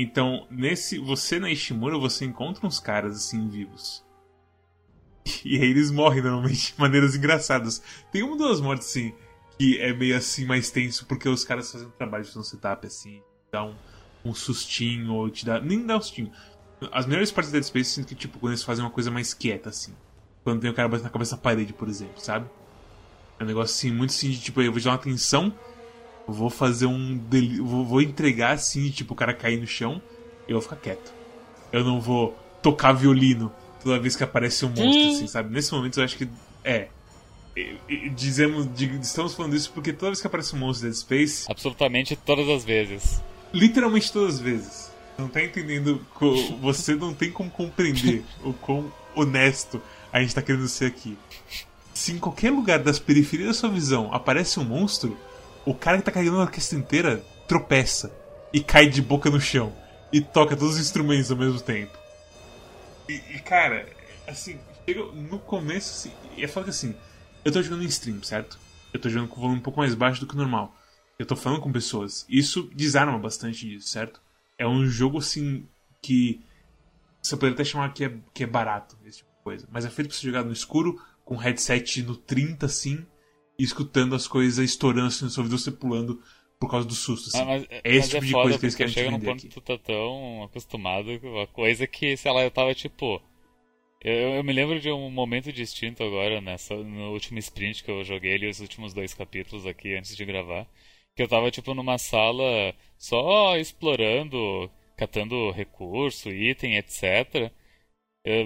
[0.00, 0.96] Então, nesse.
[1.00, 4.06] Você na Ishimura, você encontra uns caras assim vivos.
[5.44, 7.82] E aí eles morrem normalmente de maneiras engraçadas.
[8.12, 9.12] Tem uma duas mortes assim,
[9.58, 12.86] que é meio assim mais tenso, porque os caras fazem um trabalho de um setup
[12.86, 13.20] assim,
[13.50, 13.74] dá um,
[14.24, 15.60] um sustinho, ou te dá.
[15.60, 16.30] Nem dá um sustinho.
[16.92, 19.34] As melhores partes da Dead Space sinto que, tipo, quando eles fazem uma coisa mais
[19.34, 19.94] quieta, assim.
[20.44, 22.48] Quando tem o cara batendo na cabeça da parede, por exemplo, sabe?
[23.36, 25.52] É um negócio assim, muito assim, de, tipo, eu vou dar uma atenção,
[26.32, 27.16] vou fazer um.
[27.16, 27.64] Del...
[27.64, 30.00] Vou, vou entregar assim, de, tipo, o cara cair no chão,
[30.46, 31.12] eu vou ficar quieto.
[31.72, 33.52] Eu não vou tocar violino
[33.82, 35.52] toda vez que aparece um monstro, assim, sabe?
[35.52, 36.28] Nesse momento eu acho que.
[36.64, 36.88] É.
[38.14, 38.68] Dizemos,
[39.02, 41.50] estamos falando isso porque toda vez que aparece um monstro Dead Space.
[41.50, 43.20] Absolutamente todas as vezes.
[43.52, 44.92] Literalmente todas as vezes.
[45.18, 46.00] Não tá entendendo.
[46.60, 51.18] Você não tem como compreender o quão honesto a gente tá querendo ser aqui.
[51.92, 55.16] Se em qualquer lugar das periferias da sua visão aparece um monstro,
[55.68, 58.10] o cara que tá carregando a orquestra inteira tropeça
[58.52, 59.70] e cai de boca no chão
[60.10, 61.96] e toca todos os instrumentos ao mesmo tempo.
[63.06, 63.86] E, e cara,
[64.26, 66.94] assim, chega no começo, assim, é foda que assim,
[67.44, 68.58] eu tô jogando em stream, certo?
[68.94, 70.74] Eu tô jogando com volume um pouco mais baixo do que o normal.
[71.18, 72.24] Eu tô falando com pessoas.
[72.30, 74.22] Isso desarma bastante disso, certo?
[74.56, 75.68] É um jogo, assim,
[76.00, 76.40] que
[77.22, 79.68] você poderia até chamar que é, que é barato, esse tipo coisa.
[79.70, 83.06] Mas é feito pra você jogar no escuro, com headset no 30, assim,
[83.58, 86.22] e escutando as coisas estourando assim no seu ouvido, você pulando
[86.58, 87.28] por causa do susto.
[87.28, 87.40] Assim.
[87.40, 89.48] Ah, mas, é esse tipo é de coisa que eles querem chega num ponto aqui.
[89.48, 93.20] que tu tá tão acostumado com a coisa que, sei lá, eu tava tipo.
[94.00, 98.04] Eu, eu, me lembro de um momento distinto agora, nessa, no último sprint que eu
[98.04, 100.66] joguei ali, os últimos dois capítulos aqui antes de gravar.
[101.16, 107.04] Que eu tava, tipo, numa sala só explorando, catando recurso, item, etc
[107.34, 107.50] é,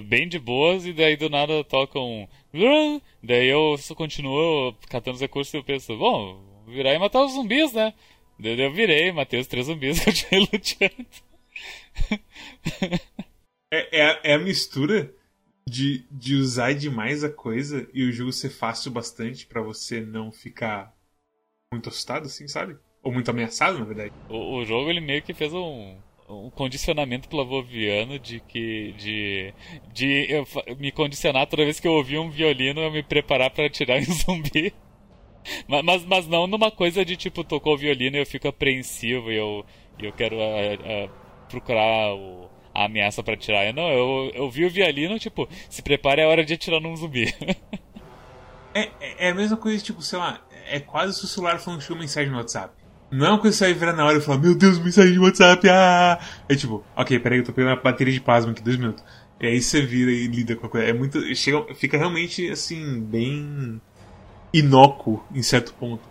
[0.09, 2.29] bem de boas e daí do nada tocam.
[2.55, 3.01] Um...
[3.23, 7.33] Daí eu só continuo catando os recursos e eu penso, bom, virar e matar os
[7.33, 7.95] zumbis, né?
[8.39, 11.07] Daí eu virei, matei os três zumbis que eu tinha luteando.
[13.73, 15.15] é, é, a, é a mistura
[15.67, 20.33] de, de usar demais a coisa e o jogo ser fácil bastante para você não
[20.33, 20.93] ficar
[21.73, 22.77] muito assustado, assim, sabe?
[23.03, 24.13] Ou muito ameaçado, na verdade.
[24.29, 25.97] O, o jogo ele meio que fez um
[26.33, 29.55] um condicionamento plavoviano de que de
[29.93, 30.47] de eu,
[30.79, 34.05] me condicionar toda vez que eu ouvir um violino eu me preparar para atirar em
[34.13, 34.75] zumbi.
[35.67, 39.31] Mas, mas, mas não numa coisa de tipo tocou o violino e eu fico apreensivo
[39.31, 39.65] e eu
[39.99, 40.75] eu quero uh,
[41.07, 41.11] uh,
[41.49, 43.73] procurar o, a ameaça para atirar.
[43.73, 47.33] Não eu eu vi o violino tipo se prepare é hora de atirar num zumbi.
[48.75, 51.87] É, é, é a mesma coisa tipo sei lá é quase se o celular falando
[51.91, 52.82] uma mensagem no WhatsApp
[53.13, 55.13] não é uma coisa que você vai virar na hora e falar, meu Deus, mensagem
[55.13, 56.19] de WhatsApp, ah!
[56.49, 59.05] É tipo, ok, peraí, eu tô pegando a bateria de plasma aqui, dois minutos.
[59.39, 60.87] E aí você vira e lida com a coisa.
[60.87, 61.23] É muito.
[61.35, 63.81] Chega, fica realmente, assim, bem.
[64.53, 66.03] inócuo em certo ponto.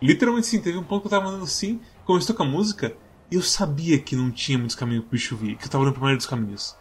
[0.00, 2.92] Literalmente sim, teve um ponto que eu tava andando assim, começou com a música,
[3.30, 5.92] e eu sabia que não tinha muitos caminhos pro bicho vir, que eu tava no
[5.92, 6.76] primeiro dos caminhos.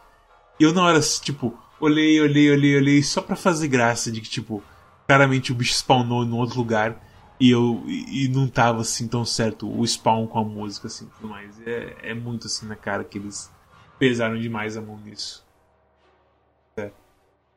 [0.59, 4.29] E eu na hora, tipo, olhei, olhei, olhei, olhei, só pra fazer graça de que,
[4.29, 4.63] tipo,
[5.07, 6.99] claramente o bicho spawnou em outro lugar
[7.41, 11.27] e eu e não tava assim tão certo o spawn com a música assim tudo
[11.27, 11.59] mais.
[11.65, 13.51] É, é muito assim na cara que eles
[13.97, 15.43] pesaram demais a mão nisso.
[16.77, 16.91] É,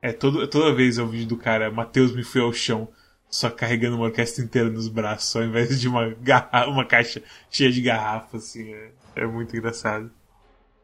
[0.01, 2.89] é todo, toda vez é o vídeo do cara Matheus me foi ao chão
[3.28, 7.70] só carregando uma orquestra inteira nos braços ao invés de uma garra, uma caixa cheia
[7.70, 10.11] de garrafas assim é, é muito engraçado.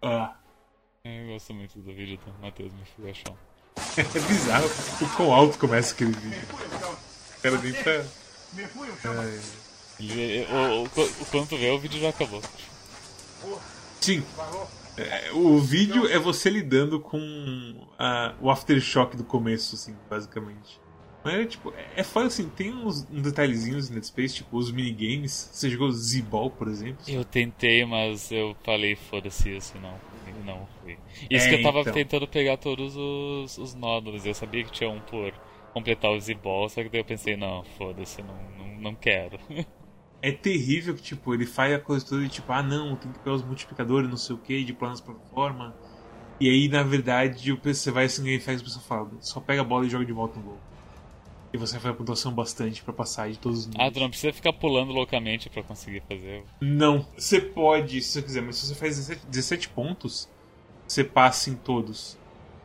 [0.03, 0.37] Ah,
[1.07, 3.35] Eu gosto muito do vídeo do Matheus me Fugachão.
[3.97, 4.67] é bizarro
[5.01, 6.39] o quão alto começa aquele vídeo.
[7.39, 7.57] O cara
[8.55, 9.25] nem pra.
[9.25, 9.41] É,
[9.99, 12.43] Ele, o, o, o, quando tu vê, o vídeo já acabou.
[14.01, 14.23] Sim.
[14.97, 20.81] É, o vídeo é você lidando com a- o aftershock do começo, assim, basicamente.
[21.23, 24.57] Mas é tipo, é, é foda assim, tem uns, uns detalhezinhos em Dead Space, tipo
[24.57, 25.51] os minigames.
[25.53, 27.03] Você jogou Z-Ball, por exemplo?
[27.07, 29.95] Eu tentei, mas eu falei, foda-se isso, não.
[30.45, 30.97] Não fui.
[31.29, 31.93] Isso É, que eu tava então.
[31.93, 34.25] tentando pegar todos os, os nódulos.
[34.25, 35.33] Eu sabia que tinha um por
[35.73, 39.39] completar o Z-Ball, só que daí eu pensei, não, foda-se, não, não, não quero.
[40.23, 43.19] É terrível que, tipo, ele faz a coisa toda de tipo, ah não, tem que
[43.21, 45.75] pegar os multiplicadores, não sei o que, de planos pra forma.
[46.39, 49.63] E aí, na verdade, o você vai assim e faz a pessoa fala, só pega
[49.63, 50.59] a bola e joga de volta no gol.
[51.53, 53.89] E você faz a pontuação bastante pra passar de todos os níveis.
[53.89, 56.45] ah, tu não precisa ficar pulando loucamente pra conseguir fazer.
[56.61, 60.29] Não, você pode, se você quiser, mas se você faz 17, 17 pontos,
[60.87, 62.19] você passa em todos.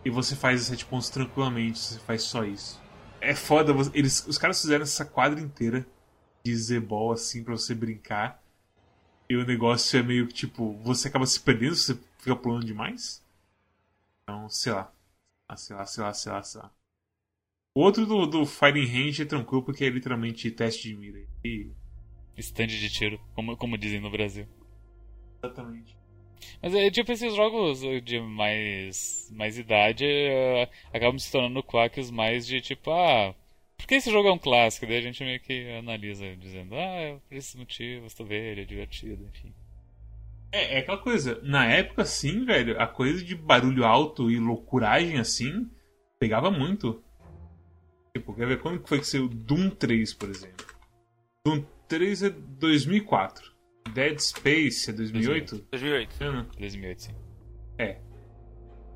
[0.03, 2.83] E você faz 17 pontos tranquilamente, se você faz só isso.
[3.25, 5.85] É foda, eles, os caras fizeram essa quadra inteira
[6.43, 8.41] de Z-Ball assim pra você brincar.
[9.27, 13.25] E o negócio é meio que tipo, você acaba se perdendo você fica pulando demais.
[14.23, 14.93] Então, sei lá.
[15.49, 16.71] Ah, sei lá, sei lá, sei lá, sei lá.
[17.75, 21.19] O outro do, do Fighting Range é tranquilo porque é literalmente teste de mira.
[21.43, 21.71] E,
[22.37, 24.47] Stand de tiro, como, como dizem no Brasil.
[25.43, 25.97] exatamente.
[26.61, 32.45] Mas é tipo esses jogos de mais, mais idade eh, acabam se tornando quacks mais
[32.45, 33.33] de tipo, ah,
[33.77, 34.87] porque esse jogo é um clássico?
[34.87, 38.61] Daí a gente meio que analisa dizendo, ah, é por esses motivos, tu vê, ele
[38.61, 39.53] é divertido, enfim.
[40.51, 45.17] É, é aquela coisa, na época assim, velho, a coisa de barulho alto e loucuragem
[45.19, 45.69] assim,
[46.19, 47.03] pegava muito.
[48.15, 50.65] Tipo, quer ver quando que foi que saiu Doom 3, por exemplo?
[51.45, 53.54] Doom 3 é 2004.
[53.93, 55.65] Dead Space é 2008?
[55.71, 56.15] 2008.
[56.19, 56.45] Não, não.
[56.57, 57.11] 2008, sim.
[57.77, 57.97] É.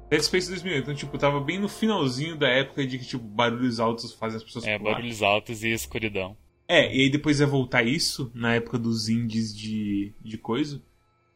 [0.10, 0.84] Dead Space é 2008.
[0.84, 4.44] Então, tipo, tava bem no finalzinho da época de que, tipo, barulhos altos fazem as
[4.44, 4.94] pessoas É, pular.
[4.94, 6.36] barulhos altos e escuridão.
[6.68, 10.82] É, e aí depois ia voltar isso, na época dos indies de, de coisa.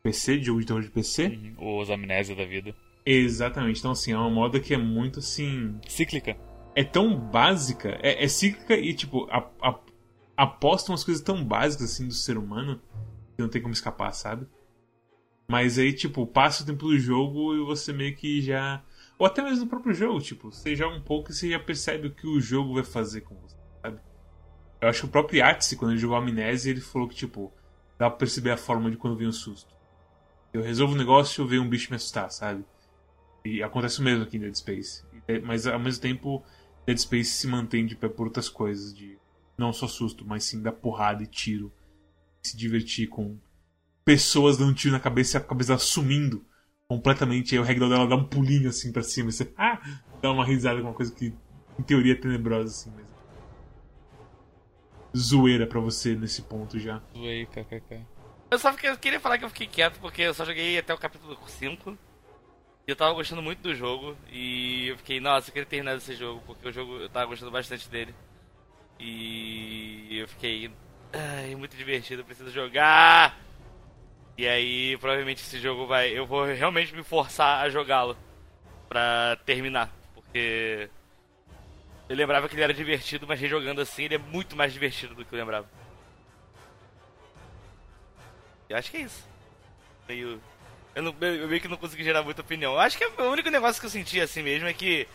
[0.03, 1.27] PC, de jogo de terror de PC.
[1.57, 1.79] Uhum.
[1.79, 2.75] Os amnésia da vida.
[3.05, 3.79] Exatamente.
[3.79, 5.79] Então, assim, é uma moda que é muito assim.
[5.87, 6.37] Cíclica.
[6.75, 9.79] É tão básica, é, é cíclica e, tipo, a, a,
[10.35, 12.81] aposta umas coisas tão básicas, assim, do ser humano
[13.41, 14.47] não tem como escapar, sabe?
[15.47, 18.83] Mas aí, tipo, passa o tempo do jogo e você meio que já.
[19.19, 22.07] Ou até mesmo no próprio jogo, tipo, você joga um pouco e você já percebe
[22.07, 23.99] o que o jogo vai fazer com você, sabe?
[24.81, 27.53] Eu acho que o próprio Yahtzee, quando ele jogou Amnésia, ele falou que, tipo,
[27.97, 29.73] dá pra perceber a forma de quando vem um susto.
[30.53, 32.65] Eu resolvo um negócio e vem um bicho me assustar, sabe?
[33.45, 35.03] E acontece o mesmo aqui em Dead Space.
[35.27, 36.43] E- Mas ao mesmo tempo,
[36.85, 39.17] Dead Space se mantém de pé por outras coisas, de
[39.57, 41.71] não só susto, mas sim dar porrada e tiro.
[42.45, 43.39] Se divertir com
[44.05, 46.45] pessoas dando tiro na cabeça e a cabeça sumindo
[46.87, 47.55] completamente.
[47.55, 49.81] Aí o ragdoll dela dá um pulinho assim pra cima e você ah,
[50.21, 51.33] dá uma risada com uma coisa que
[51.79, 53.07] em teoria é tenebrosa assim, mas
[55.17, 57.01] zoeira pra você nesse ponto já.
[57.15, 58.05] Zoei, kkk.
[58.51, 60.93] Eu só fiquei- eu queria falar que eu fiquei quieto porque eu só joguei até
[60.93, 61.97] o capítulo 5.
[62.87, 64.17] E eu tava gostando muito do jogo.
[64.31, 67.51] E eu fiquei, nossa, eu queria terminar esse jogo porque o jogo eu tava gostando
[67.51, 68.15] bastante dele.
[68.99, 70.71] E eu fiquei,
[71.13, 73.39] ai, muito divertido, preciso jogar.
[74.37, 76.09] E aí, provavelmente esse jogo vai.
[76.09, 78.17] Eu vou realmente me forçar a jogá-lo
[78.89, 79.91] pra terminar.
[80.15, 80.89] Porque
[82.09, 85.23] eu lembrava que ele era divertido, mas rejogando assim ele é muito mais divertido do
[85.23, 85.69] que eu lembrava.
[88.67, 89.27] Eu acho que é isso.
[90.07, 90.41] Meio.
[90.95, 92.73] Eu, não, eu meio que não consegui gerar muita opinião.
[92.73, 95.07] Eu acho que o único negócio que eu senti assim mesmo é que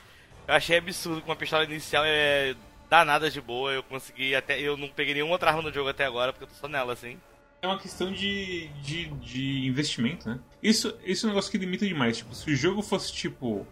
[0.47, 2.55] eu achei absurdo que uma pistola inicial é
[2.89, 3.73] danada de boa.
[3.73, 4.61] Eu consegui até.
[4.61, 6.93] Eu não peguei nenhuma outra arma no jogo até agora, porque eu tô só nela
[6.93, 7.19] assim.
[7.61, 10.39] É uma questão de, de, de investimento, né?
[10.63, 12.19] Isso, isso é um negócio que limita demais.
[12.19, 13.67] Tipo, se o jogo fosse tipo.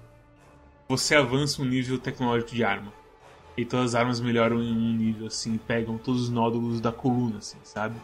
[0.88, 2.92] Você avança um nível tecnológico de arma.
[3.56, 7.38] E todas as armas melhoram em um nível assim, pegam todos os nódulos da coluna,
[7.38, 7.96] assim, sabe?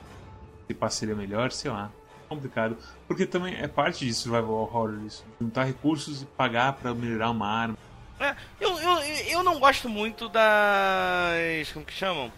[0.66, 1.92] Se pá seria melhor, sei lá.
[2.28, 2.76] Complicado.
[3.06, 5.24] Porque também é parte de survival horror isso.
[5.38, 7.76] Juntar recursos e pagar pra melhorar uma arma.
[8.22, 8.98] É, eu, eu,
[9.30, 11.72] eu não gosto muito das.
[11.72, 12.32] Como que chamam?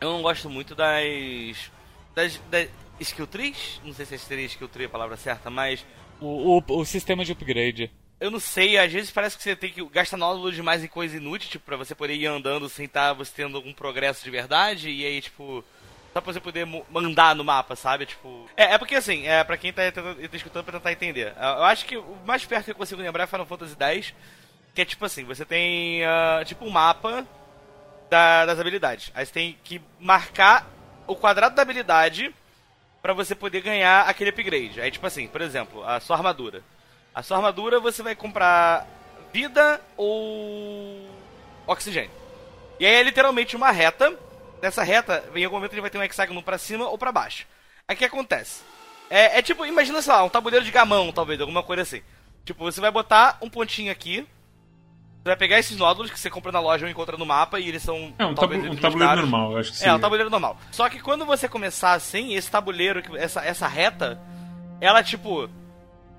[0.00, 1.70] Eu não gosto muito das.
[2.14, 2.40] Das.
[2.50, 2.68] das
[3.00, 3.80] skill trees?
[3.84, 5.84] Não sei se seria skill tree a palavra certa, mas.
[6.20, 7.90] O, o, o sistema de upgrade.
[8.20, 11.16] Eu não sei, às vezes parece que você tem que gastar nódulo demais em coisa
[11.16, 14.90] inútil, tipo, pra você poder ir andando sem estar você tendo algum progresso de verdade,
[14.90, 15.64] e aí, tipo,
[16.12, 18.06] só pra você poder mandar no mapa, sabe?
[18.06, 18.50] Tipo.
[18.56, 21.32] É, é porque assim, é pra quem tá, tentando- tá escutando pra tentar entender.
[21.36, 24.14] Eu acho que o mais perto que eu consigo lembrar é Final Fantasy X,
[24.78, 27.26] que é tipo assim, você tem ah, tipo um mapa
[28.08, 29.10] da- das habilidades.
[29.12, 30.64] Aí você tem que marcar
[31.04, 32.32] o quadrado da habilidade
[33.02, 34.80] pra você poder ganhar aquele upgrade.
[34.80, 36.62] Aí, tipo assim, por exemplo, a sua armadura.
[37.12, 38.86] A sua armadura você vai comprar
[39.32, 41.10] vida ou
[41.66, 42.12] oxigênio.
[42.78, 44.16] E aí é literalmente uma reta.
[44.62, 47.48] Nessa reta, em algum momento ele vai ter um hexágono pra cima ou pra baixo.
[47.88, 48.62] Aí o que acontece?
[49.10, 52.00] É, é tipo, imagina, sei lá, um tabuleiro de gamão, talvez, alguma coisa assim.
[52.44, 54.24] Tipo, você vai botar um pontinho aqui.
[55.28, 57.68] Você vai pegar esses nódulos que você compra na loja ou encontra no mapa e
[57.68, 58.14] eles são.
[58.18, 59.94] É um, tabu, um tabuleiro normal, acho que É, seria.
[59.94, 60.56] um tabuleiro normal.
[60.70, 64.18] Só que quando você começar assim, esse tabuleiro, essa, essa reta,
[64.80, 65.50] ela tipo.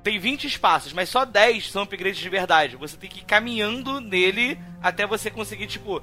[0.03, 2.75] Tem 20 espaços, mas só 10 são upgrades de verdade.
[2.77, 6.01] Você tem que ir caminhando nele até você conseguir, tipo,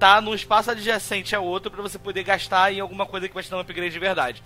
[0.00, 3.42] tá num espaço adjacente a outro pra você poder gastar em alguma coisa que vai
[3.44, 4.42] te dar um upgrade de verdade.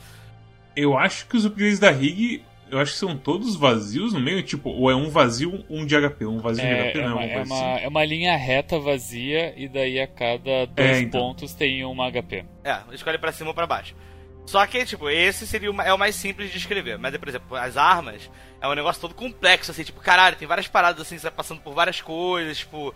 [0.77, 4.43] Eu acho que os upgrades da Rig, eu acho que são todos vazios no meio,
[4.43, 7.15] tipo, ou é um vazio, um de HP, um vazio de É, HP, é, não
[7.15, 7.85] uma, é é, uma coisa uma, assim.
[7.85, 11.21] é uma linha reta vazia e daí a cada dois É, então.
[11.21, 12.45] pontos tem uma HP.
[12.65, 13.95] É, escolhe pra cima ou pra baixo.
[14.47, 16.99] Só que, tipo, esse seria o, é o mais simples de escrever.
[16.99, 18.29] Mas, por exemplo, as armas
[18.61, 21.61] é um negócio todo complexo, assim, tipo, caralho, tem várias paradas assim, você vai passando
[21.61, 22.93] por várias coisas, tipo.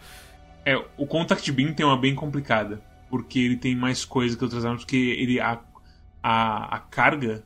[0.64, 4.64] É, o Contact Beam tem uma bem complicada, porque ele tem mais coisa que outras
[4.64, 5.60] armas, porque ele a,
[6.22, 7.44] a, a carga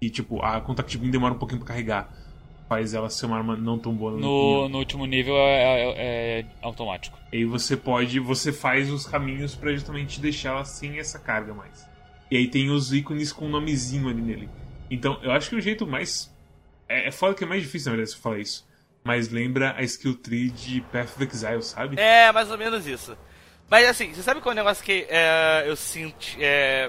[0.00, 2.08] e tipo, a Contact Beam demora um pouquinho pra carregar.
[2.68, 6.44] Faz ela ser uma arma não tão boa No, no último nível é, é- é
[6.62, 7.18] automático.
[7.32, 11.52] E aí você pode, você faz os caminhos pra justamente deixar ela sem essa carga
[11.52, 11.84] mais.
[12.30, 14.48] E aí tem os ícones com um nomezinho ali nele.
[14.88, 16.32] Então, eu acho que o jeito mais.
[16.88, 18.64] É, é foda que é mais difícil, na verdade, se eu falar isso.
[19.02, 21.98] Mas lembra a skill tree de Path of Exile, sabe?
[22.00, 23.16] É, mais ou menos isso.
[23.68, 26.26] Mas assim, você sabe qual é o negócio que é, eu sinto.
[26.38, 26.88] É,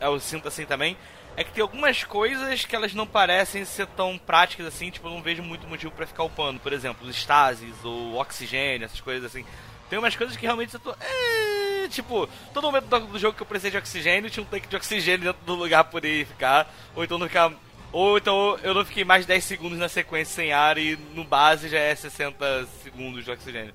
[0.00, 0.94] eu sinto assim também?
[1.36, 5.12] É que tem algumas coisas que elas não parecem ser tão práticas assim, tipo, eu
[5.12, 6.60] não vejo muito motivo pra ficar upando.
[6.60, 9.44] Por exemplo, os estases ou oxigênio, essas coisas assim.
[9.88, 10.94] Tem umas coisas que realmente eu tô.
[11.00, 14.76] É, tipo, todo momento do, jogo que eu precisei de oxigênio, tinha um tanque de
[14.76, 16.72] oxigênio dentro do lugar por aí ficar.
[16.94, 17.52] Ou então não ficar.
[17.90, 21.24] Ou então eu não fiquei mais de 10 segundos na sequência sem ar e no
[21.24, 23.74] base já é 60 segundos de oxigênio.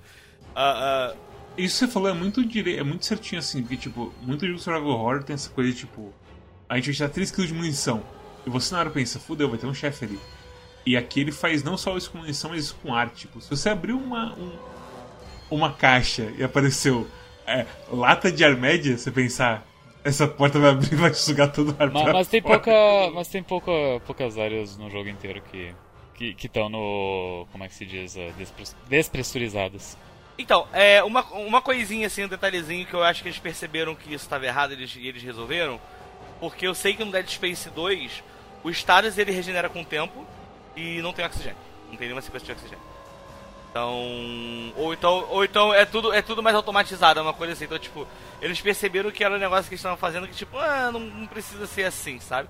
[0.55, 1.16] Ah, ah,
[1.55, 2.78] Isso que você falou é muito dire...
[2.78, 5.78] é muito certinho assim, porque tipo, muito jogo de survival horror tem essa coisa de
[5.78, 6.12] tipo,
[6.70, 8.03] a gente vai te dar 3 kg de munição.
[8.45, 10.20] E você na hora pensa, fudeu, vai ter um chefe ali.
[10.86, 13.09] E aqui ele faz não só isso com munição, mas isso com ar.
[13.09, 14.57] Tipo, se você abriu uma, um-
[15.51, 17.07] uma caixa e apareceu
[17.45, 19.65] é, lata de ar média, você pensar,
[20.03, 22.59] essa porta vai abrir e vai sugar todo o ar Ma- pra Mas, tem fora.
[22.59, 23.72] pouca, mas tem pouca,
[24.05, 25.74] poucas áreas no jogo inteiro que
[26.15, 27.45] que estão no.
[27.51, 28.18] Como é que se diz?
[28.18, 29.95] eh, despre- despressurizadas.
[30.36, 34.07] Então, é, uma, uma coisinha assim, um detalhezinho que eu acho que eles perceberam que
[34.13, 35.80] isso estava errado eles, e eles resolveram.
[36.40, 38.24] Porque eu sei que no Dead Space 2,
[38.64, 40.26] o status ele regenera com o tempo
[40.76, 41.58] e não tem oxigênio.
[41.90, 42.84] Não tem nenhuma sequência de oxigênio.
[43.70, 44.74] Então.
[44.76, 47.66] Ou então, ou então é, tudo, é tudo mais automatizado, é uma coisa assim.
[47.66, 48.08] Então, tipo,
[48.42, 51.28] eles perceberam que era um negócio que eles estavam fazendo que, tipo, ah, não, não
[51.28, 52.50] precisa ser assim, sabe?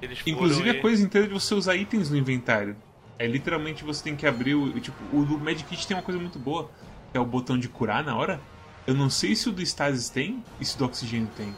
[0.00, 2.76] Eles Inclusive e- a coisa inteira de você usar itens no inventário.
[3.18, 4.78] É literalmente você tem que abrir o.
[4.80, 6.68] Tipo, o do Medkit tem uma coisa muito boa,
[7.12, 8.40] que é o botão de curar na hora.
[8.86, 11.54] Eu não sei se o do Stasis tem e se o do Oxigênio tem.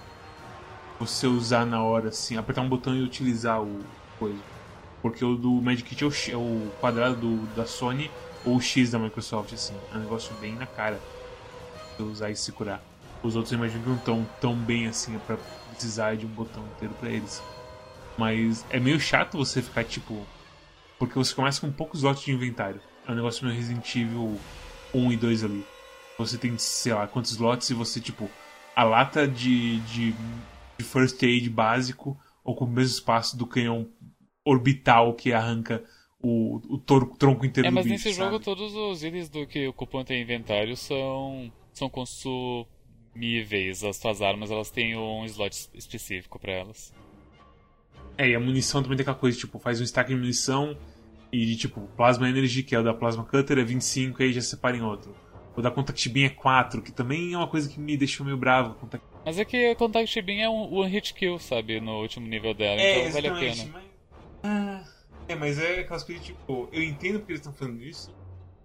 [0.99, 3.85] Você usar na hora, assim, apertar um botão e utilizar o
[4.19, 4.39] coisa.
[5.03, 8.11] Porque o do Medkit é o, é o quadrado do, da Sony
[8.45, 9.75] ou o X da Microsoft, assim.
[9.93, 11.01] É um negócio bem na cara.
[11.97, 12.83] Você usar e se curar.
[13.23, 15.37] Os outros eu imagino que não estão tão bem assim pra
[15.71, 17.43] precisar de um botão inteiro pra eles.
[18.17, 20.27] Mas é meio chato você ficar tipo.
[20.99, 22.81] Porque você começa com poucos lotes de inventário.
[23.07, 24.41] É um negócio meio Resident Evil
[24.95, 25.67] 1 e 2 ali.
[26.19, 28.31] Você tem, sei lá, quantos lotes e você, tipo,
[28.75, 30.15] a lata de, de,
[30.79, 33.89] de first aid básico ocupa o mesmo espaço do canhão
[34.45, 35.83] orbital que arranca
[36.21, 37.95] o, o tronco inteiro É, do mas bicho.
[37.95, 38.45] nesse jogo sabe?
[38.45, 43.83] todos os itens do que ocupam teu inventário são, são consumíveis.
[43.85, 46.93] As tuas armas elas têm um slot específico pra elas.
[48.19, 50.77] É, e a munição também tem aquela coisa, tipo, faz um stack de munição
[51.33, 54.41] e, tipo, Plasma Energy, que é o da Plasma Cutter, é 25 e aí já
[54.41, 55.15] separa em outro.
[55.57, 58.37] O da Contact Beam é 4, que também é uma coisa que me deixou meio
[58.37, 58.75] bravo.
[58.75, 59.07] Contact...
[59.25, 61.81] Mas é que a Contact Beam é um one hit kill, sabe?
[61.81, 63.65] No último nível dela, então vale a pena.
[63.73, 63.85] Mas...
[64.43, 64.85] Ah,
[65.27, 68.15] é, mas é aquelas coisas, tipo, eu entendo porque eles estão fazendo isso.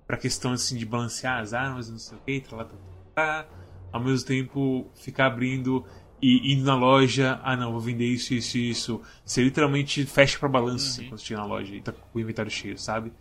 [0.05, 3.43] Pra questão, assim, de balancear as armas, não sei o que, tá lá, tá, tá,
[3.43, 3.47] tá.
[3.93, 5.85] Ao mesmo tempo, ficar abrindo
[6.21, 9.01] e indo na loja, ah não, vou vender isso, isso e isso.
[9.25, 12.21] Você literalmente fecha pra balanço assim, quando você chega na loja e tá com o
[12.21, 13.11] inventário cheio, sabe?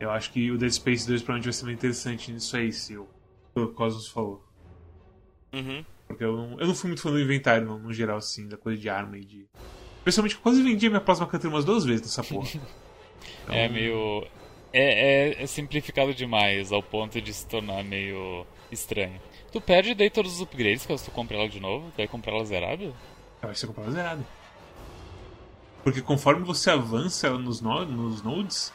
[0.00, 2.96] Eu acho que o Dead Space 2 provavelmente vai ser mais interessante nisso aí, se
[2.96, 3.06] o,
[3.54, 4.42] o Cosmos falou.
[5.52, 5.84] Uhum.
[6.08, 8.56] Porque eu não, eu não fui muito fã do inventário, no, no geral, assim, da
[8.56, 9.46] coisa de arma e de.
[10.02, 12.48] Principalmente, eu quase vendi a minha plasma cutter umas duas vezes nessa porra.
[13.44, 14.26] Então, É meio.
[14.72, 19.20] É, é- é simplificado demais ao ponto de se tornar meio estranho.
[19.52, 21.90] Tu perde daí todos os upgrades caso tu compre ela de novo?
[21.90, 22.92] Tu vai comprar ela zerada?
[23.42, 24.26] Acho que você comprava zerado.
[25.84, 28.72] Porque conforme você avança ela nos, no nos nodes,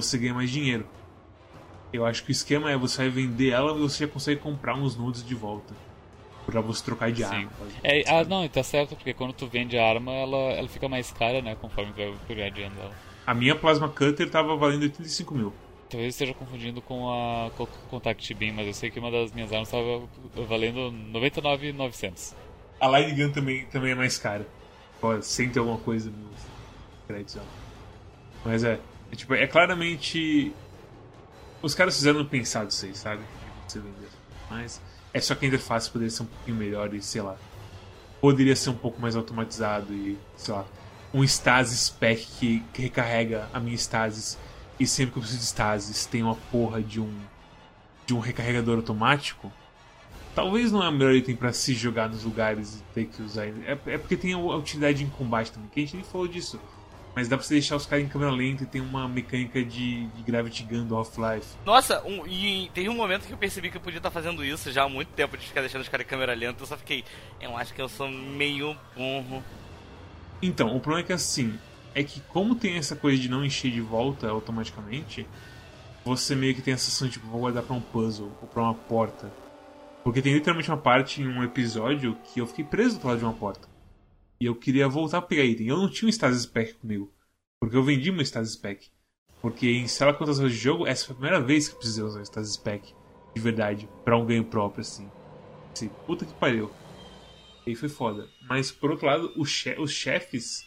[0.00, 0.86] você ganha mais dinheiro.
[1.92, 4.74] Eu acho que o esquema é você vai vender ela e você já consegue comprar
[4.74, 5.74] uns nudes de volta.
[6.44, 7.34] Pra você trocar de Sim.
[7.34, 7.50] arma.
[7.82, 10.88] É, ah, não, e tá certo, porque quando tu vende a arma, ela, ela fica
[10.88, 11.56] mais cara, né?
[11.60, 12.94] Conforme vai upgradeando ela.
[13.26, 15.52] A minha Plasma Cutter tava valendo 85 mil.
[15.90, 19.32] Talvez esteja confundindo com a com o Contact Beam, mas eu sei que uma das
[19.32, 20.02] minhas armas estava
[20.46, 22.34] valendo 99,900.
[22.80, 24.46] A Line Gun também, também é mais cara.
[25.00, 26.40] Pô, sem ter alguma coisa nos
[27.06, 27.38] créditos.
[28.44, 28.78] Mas é,
[29.10, 30.52] é, tipo, é claramente.
[31.62, 33.22] Os caras fizeram pensado isso aí, sabe?
[34.50, 34.80] Mas
[35.12, 37.36] é só que a interface poderia ser um pouquinho melhor e, sei lá.
[38.20, 40.64] Poderia ser um pouco mais automatizado e, sei lá.
[41.12, 44.38] Um Stasis spec que, que recarrega a minha Stasis
[44.78, 47.12] e sempre que eu preciso de Stasis tem uma porra de um.
[48.04, 49.50] de um recarregador automático.
[50.34, 53.46] Talvez não é o melhor item pra se jogar nos lugares e ter que usar.
[53.46, 56.60] É, é porque tem a utilidade em combate também, que a gente nem falou disso.
[57.16, 60.06] Mas dá pra você deixar os caras em câmera lenta e tem uma mecânica de,
[60.06, 61.46] de Gravity Gun do Half-Life.
[61.64, 64.70] Nossa, um, e teve um momento que eu percebi que eu podia estar fazendo isso
[64.70, 66.62] já há muito tempo de ficar deixando os caras em câmera lenta.
[66.62, 67.02] Eu só fiquei,
[67.40, 69.42] eu acho que eu sou meio burro.
[70.42, 71.58] Então, o problema é que assim,
[71.94, 75.26] é que como tem essa coisa de não encher de volta automaticamente,
[76.04, 78.62] você meio que tem a sensação de tipo, vou guardar pra um puzzle ou pra
[78.62, 79.32] uma porta.
[80.04, 83.24] Porque tem literalmente uma parte em um episódio que eu fiquei preso do lado de
[83.24, 83.74] uma porta.
[84.40, 85.68] E eu queria voltar a pegar item.
[85.68, 87.12] Eu não tinha um Stasis Pack comigo.
[87.60, 88.88] Porque eu vendi meu Stasis Pack.
[89.40, 91.78] Porque em sei lá quantas horas de jogo, essa foi a primeira vez que eu
[91.78, 92.94] precisei usar o Stasis Pack.
[93.34, 93.88] De verdade.
[94.04, 95.10] Pra um ganho próprio, assim.
[95.72, 96.70] assim puta que pariu.
[97.66, 98.28] E foi foda.
[98.48, 100.64] Mas por outro lado, os, che os chefes.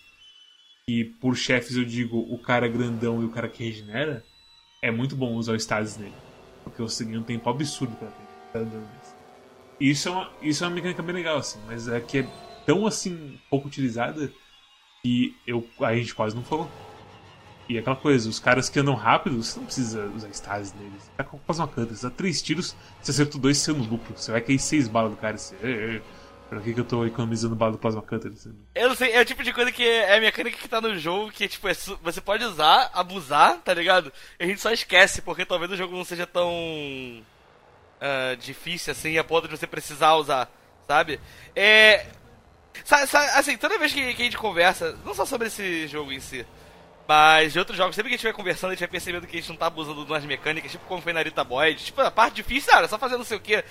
[0.88, 4.26] E por chefes eu digo o cara grandão e o cara que regenera.
[4.82, 6.16] É muito bom usar o Stasis nele.
[6.64, 8.30] Porque você ganha um tempo absurdo pra ter.
[9.80, 11.60] Isso é uma, isso é uma mecânica bem legal, assim.
[11.68, 12.28] Mas é que é
[12.66, 14.32] tão assim pouco utilizada
[15.02, 16.70] que eu, a gente quase não falou.
[17.68, 21.12] E aquela coisa, os caras que andam rápido, você não precisa usar stasis neles.
[21.16, 24.18] Tá com quase uma canta, você dá três tiros, você acertou dois você no lucro.
[24.18, 25.56] Você vai cair seis balas do cara você.
[25.62, 26.02] "É, é,
[26.50, 28.32] Pra que, que eu tô economizando bala do Plasma Cutter?
[28.74, 30.98] Eu não sei, é o tipo de coisa que é a mecânica que tá no
[30.98, 34.12] jogo que, tipo, é você pode usar, abusar, tá ligado?
[34.40, 36.52] E a gente só esquece, porque talvez o jogo não seja tão
[38.02, 40.50] ah, difícil assim, a ponto de você precisar usar,
[40.88, 41.20] sabe?
[41.56, 42.08] É.
[42.84, 46.12] sa- sa- assim, toda vez que, que a gente conversa, não só sobre esse jogo
[46.12, 46.46] em si,
[47.08, 49.38] mas de outros jogos, sempre que a gente vai conversando, a gente vai percebendo que
[49.38, 51.84] a gente não tá abusando das mecânicas, tipo como foi na Rita Boyd.
[51.84, 53.64] Tipo, a parte difícil, cara, só fazer não sei o que.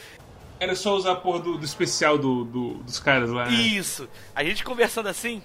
[0.61, 3.45] Era só usar a porra do, do especial do, do- dos caras lá.
[3.47, 3.53] né?
[3.53, 4.09] Isso.
[4.35, 5.41] A gente conversando assim,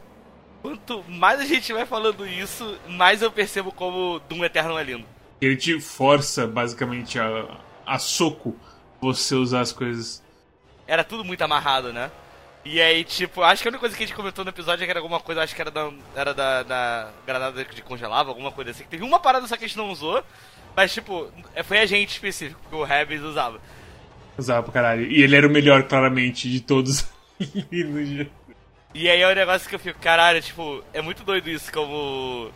[0.61, 5.05] quanto mais a gente vai falando isso, mais eu percebo como Doom Eternal é lindo.
[5.39, 8.55] Ele te força, basicamente, a, a soco
[8.99, 10.24] você usar as coisas.
[10.88, 12.09] Era tudo muito amarrado, né?
[12.66, 14.86] E aí, tipo, acho que a única coisa que a gente comentou no episódio é
[14.86, 18.51] que era alguma coisa, acho que era da, era da, da granada de congelava, alguma
[18.51, 18.86] coisa assim.
[18.89, 20.24] Teve uma parada só que a gente não usou,
[20.76, 21.30] mas, tipo,
[21.66, 23.59] foi a gente específico, que o Rebs usava.
[24.38, 25.05] Usava pra caralho.
[25.11, 27.05] E ele era o melhor, claramente, de todos.
[27.72, 28.30] E.
[28.93, 32.51] E aí é um negócio que eu fico, caralho, tipo, é muito doido isso, como.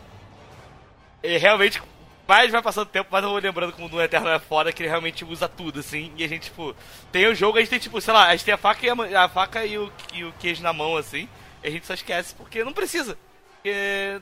[1.22, 1.82] Ele realmente.
[2.28, 4.70] Mais vai passando o tempo, mais eu vou lembrando como o Doom Eterno é foda,
[4.70, 6.12] que ele realmente usa tudo, assim.
[6.14, 6.76] E a gente, tipo,
[7.10, 8.90] tem o jogo, a gente tem, tipo, sei lá, a gente tem a faca e,
[8.90, 11.26] a, a faca e, o, e o queijo na mão, assim.
[11.64, 13.16] E a gente só esquece, porque não precisa.
[13.54, 14.20] Porque.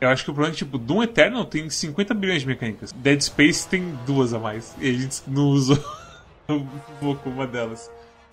[0.00, 2.90] Eu acho que o problema é que, tipo, Doom Eternal tem 50 bilhões de mecânicas.
[2.90, 4.74] Dead Space tem duas a mais.
[4.80, 5.78] E a gente não usou
[6.48, 6.66] um
[6.98, 7.90] pouco uma delas.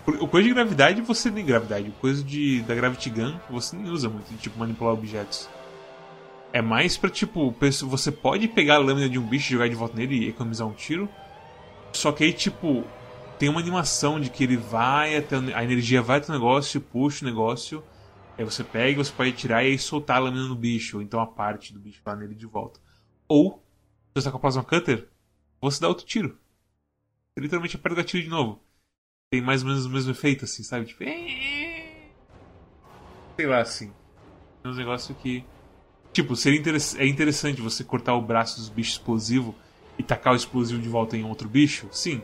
[0.07, 1.89] O coisa de gravidade você nem gravidade.
[1.89, 5.49] O coisa de, da Gravity Gun você nem usa muito, tipo manipular objetos.
[6.51, 7.55] É mais pra tipo,
[7.87, 10.73] você pode pegar a lâmina de um bicho, jogar de volta nele e economizar um
[10.73, 11.07] tiro.
[11.93, 12.83] Só que aí, tipo,
[13.37, 15.35] tem uma animação de que ele vai até.
[15.53, 17.83] A energia vai até o negócio, puxa o negócio.
[18.37, 21.19] Aí você pega, você pode tirar e aí soltar a lâmina no bicho, ou então
[21.19, 22.79] a parte do bicho lá nele de volta.
[23.27, 23.61] Ou,
[24.07, 25.07] se você tá com a Plasma Cutter,
[25.61, 26.37] você dá outro tiro.
[27.33, 28.61] Você literalmente aperta o gatilho de novo.
[29.29, 30.85] Tem mais ou menos o mesmo efeito, assim, sabe?
[30.85, 31.03] Tipo.
[33.35, 33.93] Sei lá, assim.
[34.63, 35.45] Tem uns negócios que.
[36.11, 39.53] Tipo, seria interess- é interessante você cortar o braço dos bichos explosivos
[39.97, 41.87] e tacar o explosivo de volta em outro bicho?
[41.91, 42.21] Sim.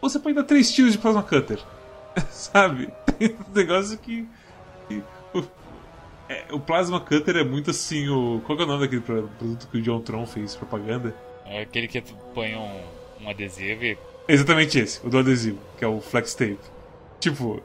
[0.00, 1.58] Você pode dar três tiros de Plasma Cutter.
[2.30, 2.88] sabe?
[3.18, 4.26] Tem um negócio que.
[4.88, 5.02] que
[5.34, 5.42] o,
[6.28, 8.40] é, o Plasma Cutter é muito assim o.
[8.46, 11.14] Qual que é o nome daquele pro- produto que o John Tron fez propaganda?
[11.44, 12.00] É aquele que
[12.34, 12.80] põe um,
[13.20, 13.98] um adesivo e.
[14.28, 16.58] Exatamente esse, o do adesivo, que é o Flex Tape.
[17.20, 17.62] Tipo,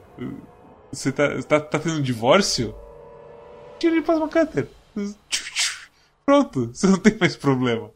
[0.92, 2.74] você tá, tá, tá tendo um divórcio?
[3.80, 4.68] Tira de Plasma Cutter.
[6.26, 7.92] Pronto, você não tem mais problema.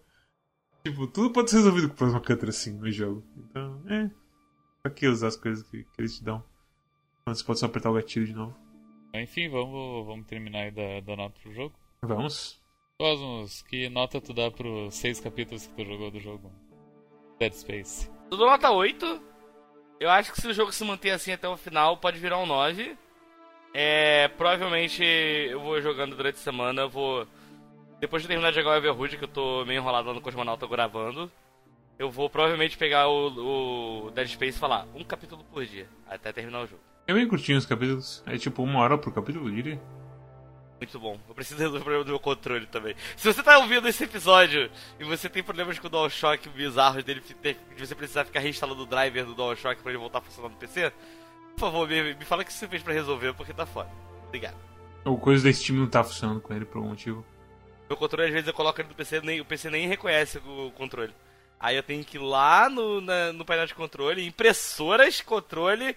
[0.84, 3.24] Tipo, tudo pode ser resolvido com Plasma Cutter assim no jogo.
[3.38, 4.10] Então, é.
[4.84, 6.44] Pra que usar as coisas que, que eles te dão?
[7.28, 8.56] Você pode só apertar o gatilho de novo.
[9.14, 11.76] Enfim, vamos, vamos terminar aí da, da nota pro jogo.
[12.04, 12.62] Vamos.
[13.00, 16.52] Cosmos, que nota tu dá pros seis capítulos que tu jogou do jogo?
[17.40, 18.10] Dead Space.
[18.32, 19.22] Eu dou nota 8.
[20.00, 22.46] Eu acho que se o jogo se manter assim até o final, pode virar um
[22.46, 22.98] 9.
[23.78, 27.28] É, provavelmente eu vou jogando durante a semana, eu vou.
[28.00, 30.66] Depois de terminar de jogar o Everhood, que eu tô meio enrolado lá no Cosmonauta
[30.66, 31.30] gravando,
[32.00, 36.32] eu vou provavelmente pegar o, o Dead Space e falar um capítulo por dia, até
[36.32, 36.82] terminar o jogo.
[37.06, 38.24] É bem curtinho os capítulos.
[38.26, 39.82] É tipo uma hora por capítulo, eu diria.
[40.80, 41.20] Muito bom.
[41.28, 42.96] Eu preciso resolver o problema do meu controle também.
[43.18, 47.22] Se você tá ouvindo esse episódio e você tem problemas com o DualShock bizarros dele,
[47.22, 50.56] de você precisar ficar reinstalando o driver do DualShock pra ele voltar a funcionar no
[50.56, 50.94] PC,
[51.56, 53.90] por favor, me, me fala o que você fez pra resolver, porque tá foda.
[54.28, 54.58] Obrigado.
[55.04, 57.26] Ou coisa da Steam não tá funcionando com ele por algum motivo.
[57.88, 60.72] Meu controle, às vezes, eu coloco ele no PC nem o PC nem reconhece o
[60.72, 61.14] controle.
[61.60, 65.96] Aí eu tenho que ir lá no, na, no painel de controle, impressoras, controle.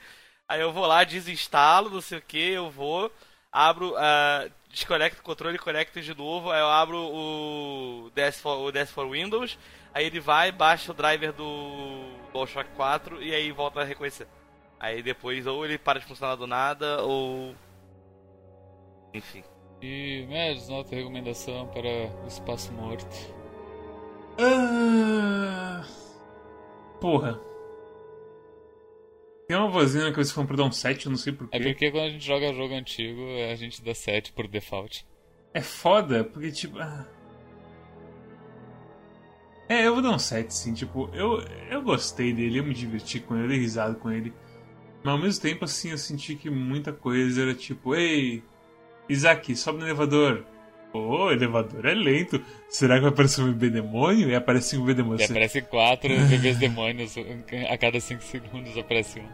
[0.48, 3.12] Aí eu vou lá, desinstalo, não sei o que, eu vou,
[3.52, 8.72] abro, uh, desconecto o controle, conecto de novo, aí eu abro o DS for, o
[8.72, 9.58] DS for Windows,
[9.92, 12.02] aí ele vai, baixa o driver do
[12.32, 14.26] DualShock 4 e aí volta a reconhecer.
[14.80, 17.54] Aí depois ou ele para de funcionar do nada, ou.
[19.12, 19.42] Enfim.
[19.82, 21.88] E, Mads, nota recomendação para
[22.24, 23.06] o Espaço Morto.
[24.40, 25.84] Ah,
[27.00, 27.40] porra.
[29.48, 31.56] Tem uma vozinha que vocês falam pra dar um 7, eu não sei porquê.
[31.56, 33.20] É porque quando a gente joga jogo antigo,
[33.50, 35.06] a gente dá 7 por default.
[35.54, 36.78] É foda, porque tipo.
[36.78, 37.06] Ah...
[39.68, 40.74] É, eu vou dar um 7, sim.
[40.74, 44.32] Tipo, eu, eu gostei dele, eu me diverti com ele, eu dei risada com ele.
[45.08, 48.42] Mas ao mesmo tempo, assim, eu senti que muita coisa era tipo, ei,
[49.08, 50.44] Isaac, sobe no elevador.
[50.92, 52.42] Ô, oh, elevador é lento.
[52.68, 54.28] Será que vai aparecer um bebê demônio?
[54.28, 55.22] E aparece um bebê demônio.
[55.22, 57.14] E aparece quatro bebês demônios.
[57.70, 59.26] A cada cinco segundos aparece um.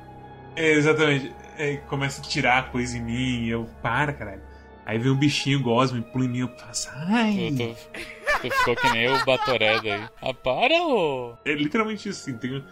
[0.55, 1.35] É, exatamente.
[1.59, 3.45] É, começa a tirar coisa em mim.
[3.45, 4.43] E eu, para, caralho.
[4.87, 6.39] Aí vem um bichinho gosma e pula em mim.
[6.41, 7.53] Eu faço, ai.
[7.57, 10.09] Tu, tu, tu ficou que nem o Batoré daí.
[10.23, 11.35] Ah, para, ô!
[11.45, 12.39] É literalmente isso, assim.
[12.39, 12.63] Tem,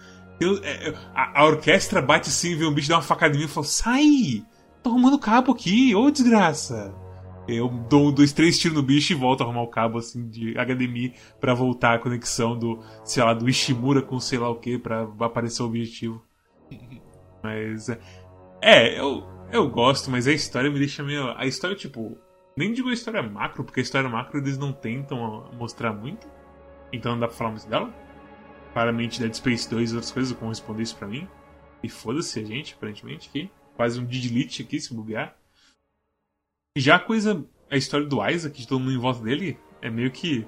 [0.44, 3.44] tem, é, a, a, orquestra bate assim, vê um bicho dar uma facada em mim
[3.44, 4.44] e fala: sai!
[4.82, 6.94] Tô arrumando cabo aqui, ô desgraça!
[7.46, 10.54] Eu dou dois, três tiros no bicho e volto a arrumar o cabo assim de
[10.54, 14.78] HDMI para voltar a conexão do, sei lá, do Ishimura com sei lá o que
[14.78, 16.22] para aparecer o objetivo.
[17.42, 17.98] Mas é,
[18.62, 22.16] é, eu eu gosto, mas a história me deixa meio a história tipo,
[22.56, 26.26] nem digo a história macro, porque a história macro eles não tentam mostrar muito.
[26.90, 27.92] Então não dá pra falar muito dela.
[28.72, 31.28] Claramente Dead Space 2 e outras coisas vão responder isso pra mim.
[31.82, 33.50] E foda-se a gente, aparentemente, aqui.
[33.76, 35.36] Quase um delete aqui, se bugar.
[36.76, 37.44] Já a coisa.
[37.70, 40.46] A história do Isaac, de todo mundo em volta dele, é meio que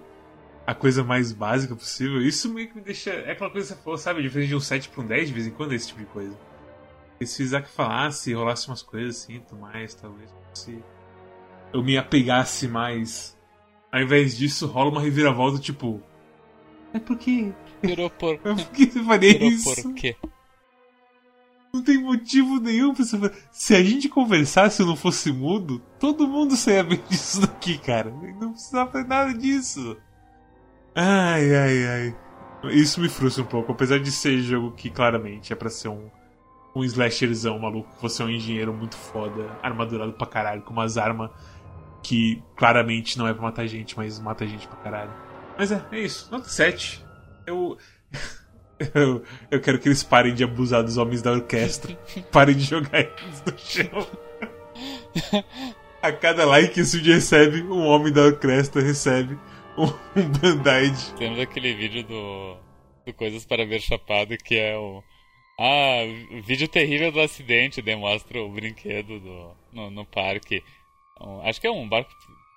[0.66, 2.20] a coisa mais básica possível.
[2.20, 3.11] Isso meio que me deixa.
[3.11, 4.22] É aquela coisa que você falou, sabe?
[4.22, 6.39] Diferente de um 7 para um 10 de vez em quando, esse tipo de coisa.
[7.20, 10.31] E se o Isaac falasse, rolasse umas coisas assim, tudo mais, talvez.
[10.55, 10.83] Se
[11.72, 13.39] eu me apegasse mais.
[13.91, 16.03] Ao invés disso, rola uma reviravolta tipo.
[16.93, 17.53] É porque.
[17.87, 18.35] Virou por.
[18.35, 19.82] É porque você faria isso?
[19.82, 20.16] por quê?
[21.72, 23.35] Não tem motivo nenhum pra você fazer.
[23.51, 28.11] Se a gente conversasse e não fosse mudo, todo mundo saia bem disso daqui, cara.
[28.41, 29.97] Não precisava fazer nada disso.
[30.95, 32.16] Ai, ai, ai.
[32.70, 36.09] Isso me frustra um pouco, apesar de ser jogo que claramente é pra ser um,
[36.76, 37.91] um slasherzão maluco.
[38.01, 41.30] Você é um engenheiro muito foda, armadurado pra caralho, com umas armas
[42.05, 45.11] que claramente não é pra matar gente, mas mata gente pra caralho.
[45.59, 46.28] Mas é, é isso.
[46.30, 47.05] Nota 7.
[47.47, 47.78] Eu.
[48.92, 49.22] Eu,
[49.53, 51.97] eu quero que eles parem de abusar dos homens da orquestra.
[52.32, 54.07] parem de jogar eles no chão.
[56.03, 59.38] A cada like que o recebe, um homem da orquestra recebe
[59.78, 59.84] um,
[60.20, 61.14] um band-aid.
[61.14, 62.57] Temos aquele vídeo do,
[63.07, 65.03] do Coisas para Ver Chapado que é o.
[65.59, 66.03] Ah,
[66.45, 70.64] vídeo terrível do acidente, demonstra o brinquedo do, no, no parque.
[71.20, 72.11] Um, acho que é um barco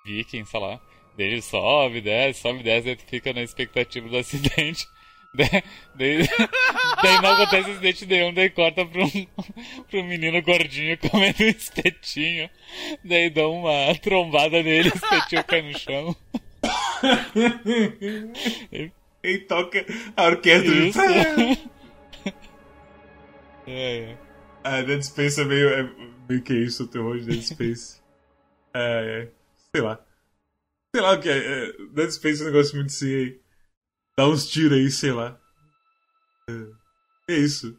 [0.04, 0.80] viking, sei lá.
[1.18, 4.86] Ele sobe, desce, sobe, desce, e fica na expectativa do acidente.
[5.34, 5.62] Daí,
[5.94, 6.26] daí,
[7.22, 9.26] não acontece acidente nenhum, daí corta pra um,
[9.90, 12.48] pra um menino gordinho comendo um espetinho.
[13.04, 16.16] Daí dá uma trombada nele, o espetinho cai no chão.
[19.22, 19.84] e toca
[20.16, 20.74] a orquestra.
[20.74, 21.00] Isso.
[23.66, 24.16] é, é.
[24.64, 25.90] A Dead Space é meio, é
[26.26, 28.00] meio que isso, o terror de Dead Space.
[28.74, 29.28] É, é,
[29.74, 30.07] sei lá.
[30.94, 31.38] Sei lá o que é.
[31.38, 33.38] é Dead Space é um negócio muito assim.
[34.16, 35.38] Dá uns tiros aí, sei lá.
[36.48, 37.78] É, é isso.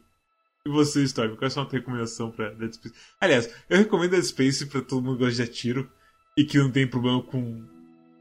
[0.64, 2.94] E você, Storm, qual é a sua recomendação pra Dead Space?
[3.20, 5.90] Aliás, eu recomendo Dead Space pra todo mundo que gosta de tiro
[6.36, 7.66] e que não tem problema com.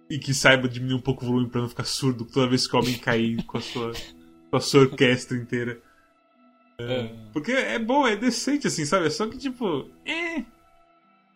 [0.10, 2.76] e que saiba diminuir um pouco o volume pra não ficar surdo toda vez que
[2.76, 3.92] o homem cair com a sua,
[4.50, 5.82] com a sua orquestra inteira.
[6.80, 9.08] É, porque é bom, é decente assim, sabe?
[9.08, 9.90] É só que tipo.
[10.06, 10.44] É.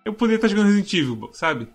[0.05, 1.67] Eu poderia estar jogando Resident Evil, sabe?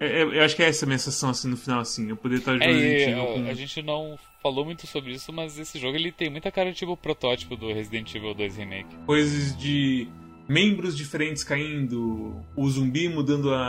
[0.00, 2.08] É, é, eu acho que é essa a minha sensação assim no final, assim.
[2.08, 3.48] Eu poderia estar jogando É, Resident Evil com.
[3.50, 6.76] a gente não falou muito sobre isso, mas esse jogo ele tem muita cara de
[6.78, 8.96] tipo protótipo do Resident Evil 2 Remake.
[9.06, 10.06] coisas de
[10.48, 13.60] membros diferentes caindo, o zumbi mudando a,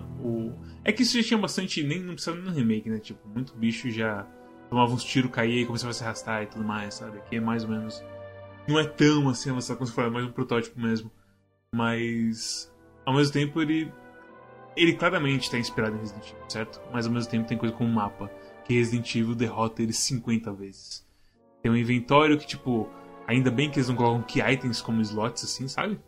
[0.00, 0.52] a- o
[0.84, 2.98] é que isso já tinha bastante nem não precisava nem no remake, né?
[2.98, 4.26] Tipo, muito bicho já
[4.68, 7.16] tomava uns tiros, caía e começava a se arrastar e tudo mais, sabe?
[7.18, 8.02] Aqui é mais ou menos
[8.68, 11.10] não é tão assim avançado como se for, é mais um protótipo mesmo.
[11.74, 12.70] Mas
[13.06, 13.90] ao mesmo tempo ele
[14.76, 16.80] ele claramente está inspirado em Resident Evil, certo?
[16.92, 18.30] Mas ao mesmo tempo tem coisa como um mapa
[18.64, 21.06] que Resident Evil derrota ele 50 vezes.
[21.62, 22.88] Tem um inventório que, tipo,
[23.26, 26.00] ainda bem que eles não colocam key items como slots, assim, sabe?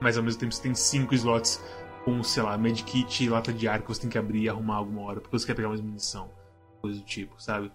[0.00, 1.62] Mas ao mesmo tempo você tem cinco slots
[2.04, 4.76] com, sei lá, medkit e lata de ar que você tem que abrir e arrumar
[4.76, 6.30] alguma hora, porque você quer pegar mais munição,
[6.80, 7.72] coisa do tipo, sabe?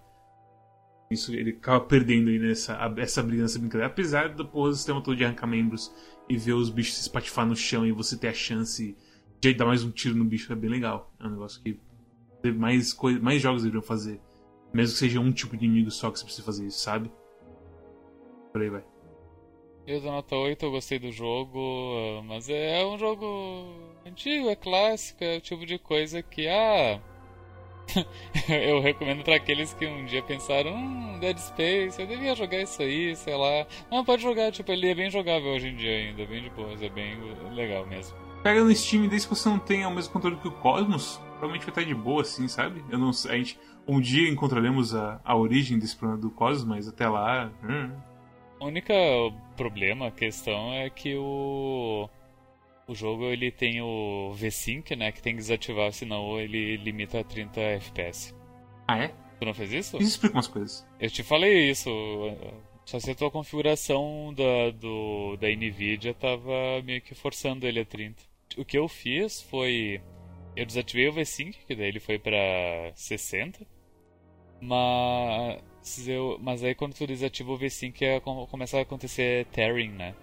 [1.10, 3.88] Isso ele acaba perdendo aí nessa essa briga, nessa brincadeira.
[3.88, 5.92] Apesar do porra, do sistema todo de arrancar membros
[6.28, 8.96] e ver os bichos se espatifar no chão e você ter a chance
[9.40, 11.10] de dar mais um tiro no bicho é bem legal.
[11.18, 11.78] É um negócio que
[12.52, 14.20] mais, mais jogos deveriam fazer.
[14.72, 17.10] Mesmo que seja um tipo de inimigo só que você precisa fazer isso, sabe?
[18.52, 18.84] Por aí vai.
[19.86, 23.24] Eu dou nota 8, eu gostei do jogo, mas é um jogo
[24.06, 27.00] antigo, é clássico, é o tipo de coisa que, ah.
[28.48, 32.80] eu recomendo pra aqueles que um dia pensaram, hum, Dead Space, eu devia jogar isso
[32.82, 33.66] aí, sei lá.
[33.90, 36.80] Não, pode jogar, tipo, ele é bem jogável hoje em dia ainda, bem de boas,
[36.82, 37.18] é bem
[37.52, 38.29] legal mesmo.
[38.42, 41.62] Pega no Steam, desde que você não tenha o mesmo controle que o Cosmos, provavelmente
[41.62, 42.82] vai estar de boa, assim, sabe?
[42.88, 46.64] Eu não sei, a gente, um dia encontraremos a, a origem desse problema do Cosmos,
[46.64, 47.50] mas até lá.
[47.62, 47.90] hum.
[48.60, 48.92] O único
[49.56, 52.08] problema, a questão é que o
[52.90, 57.24] o jogo ele tem o V-Sync, né, que tem que desativar, senão ele limita a
[57.24, 58.34] 30 FPS.
[58.88, 59.14] Ah, é?
[59.38, 59.96] Tu não fez isso?
[59.98, 60.84] Isso explica umas coisas.
[60.98, 61.88] Eu te falei isso.
[62.84, 67.84] Só se a tua configuração da, do, da Nvidia tava meio que forçando ele a
[67.84, 68.29] 30.
[68.56, 70.00] O que eu fiz foi.
[70.56, 72.38] Eu desativei o V-Sync, que daí ele foi pra
[72.94, 73.64] 60.
[74.60, 79.90] Mas, eu, mas aí quando tu desativa o V-Sync é, com- começa a acontecer tearing,
[79.90, 80.14] né?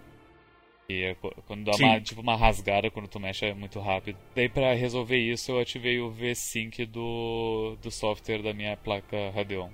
[0.89, 1.15] E é
[1.45, 1.83] quando dá Sim.
[1.83, 4.17] uma, tipo uma rasgada quando tu mexe é muito rápido.
[4.35, 9.69] Daí pra resolver isso eu ativei o V-Sync do, do software da minha placa Radeon.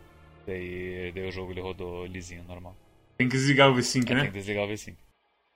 [0.47, 2.75] Daí, daí o jogo ele rodou lisinho, normal.
[3.17, 4.25] Tem que desligar o V5, Aí tem né?
[4.25, 4.97] que desligar o V-Sync.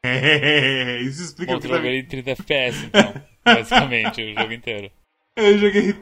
[0.04, 4.92] É, isso explica Bom, tu em 30 FPS então, basicamente, o jogo inteiro.
[5.36, 5.96] Eu joguei.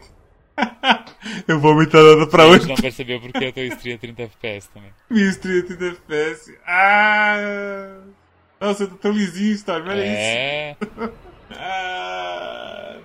[1.48, 2.62] eu vou a nota pra A 8.
[2.62, 4.92] gente não percebeu porque a tua stream é 30 FPS também.
[5.10, 5.30] Minha
[5.60, 6.58] é 30 FPS.
[6.68, 8.02] Ah!
[8.60, 10.16] Nossa, tá tão lisinho, Storm, olha isso.
[10.16, 10.78] É,
[11.58, 12.98] Ah.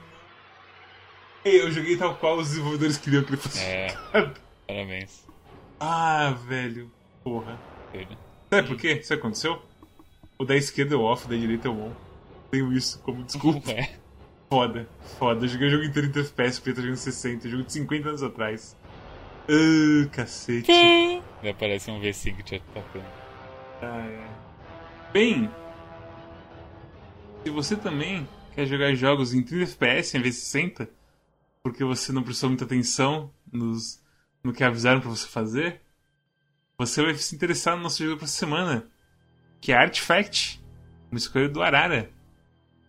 [1.45, 3.61] Ei, Eu joguei tal qual os desenvolvedores queriam que ele fosse.
[3.63, 3.89] é.
[4.67, 5.27] Parabéns.
[5.79, 6.91] Ah, velho.
[7.25, 7.59] Porra.
[8.51, 9.03] Sabe por quê?
[9.03, 9.63] Sabe o que aconteceu?
[10.41, 11.93] O da esquerda é o off, o da direita é o on.
[12.51, 13.71] Tenho isso como desculpa.
[13.77, 13.91] É.
[14.49, 14.89] Foda,
[15.19, 15.45] foda.
[15.45, 17.47] Eu joguei o jogo em 30 FPS, porque tá jogando 60.
[17.47, 18.75] Jogo de 50 anos atrás.
[19.47, 20.73] Ah, cacete.
[21.43, 23.05] Daí aparece um V-Sync te atacando.
[23.83, 24.29] Ah, é.
[25.13, 25.51] Bem,
[27.45, 30.91] se você também quer jogar jogos em 30 FPS em vez de 60,
[31.63, 34.03] porque você não prestou muita atenção nos,
[34.43, 35.83] no que avisaram pra você fazer,
[36.79, 38.91] você vai se interessar no nosso jogo pra semana,
[39.61, 40.61] que é Artifact,
[41.11, 42.11] uma escolha do Arara.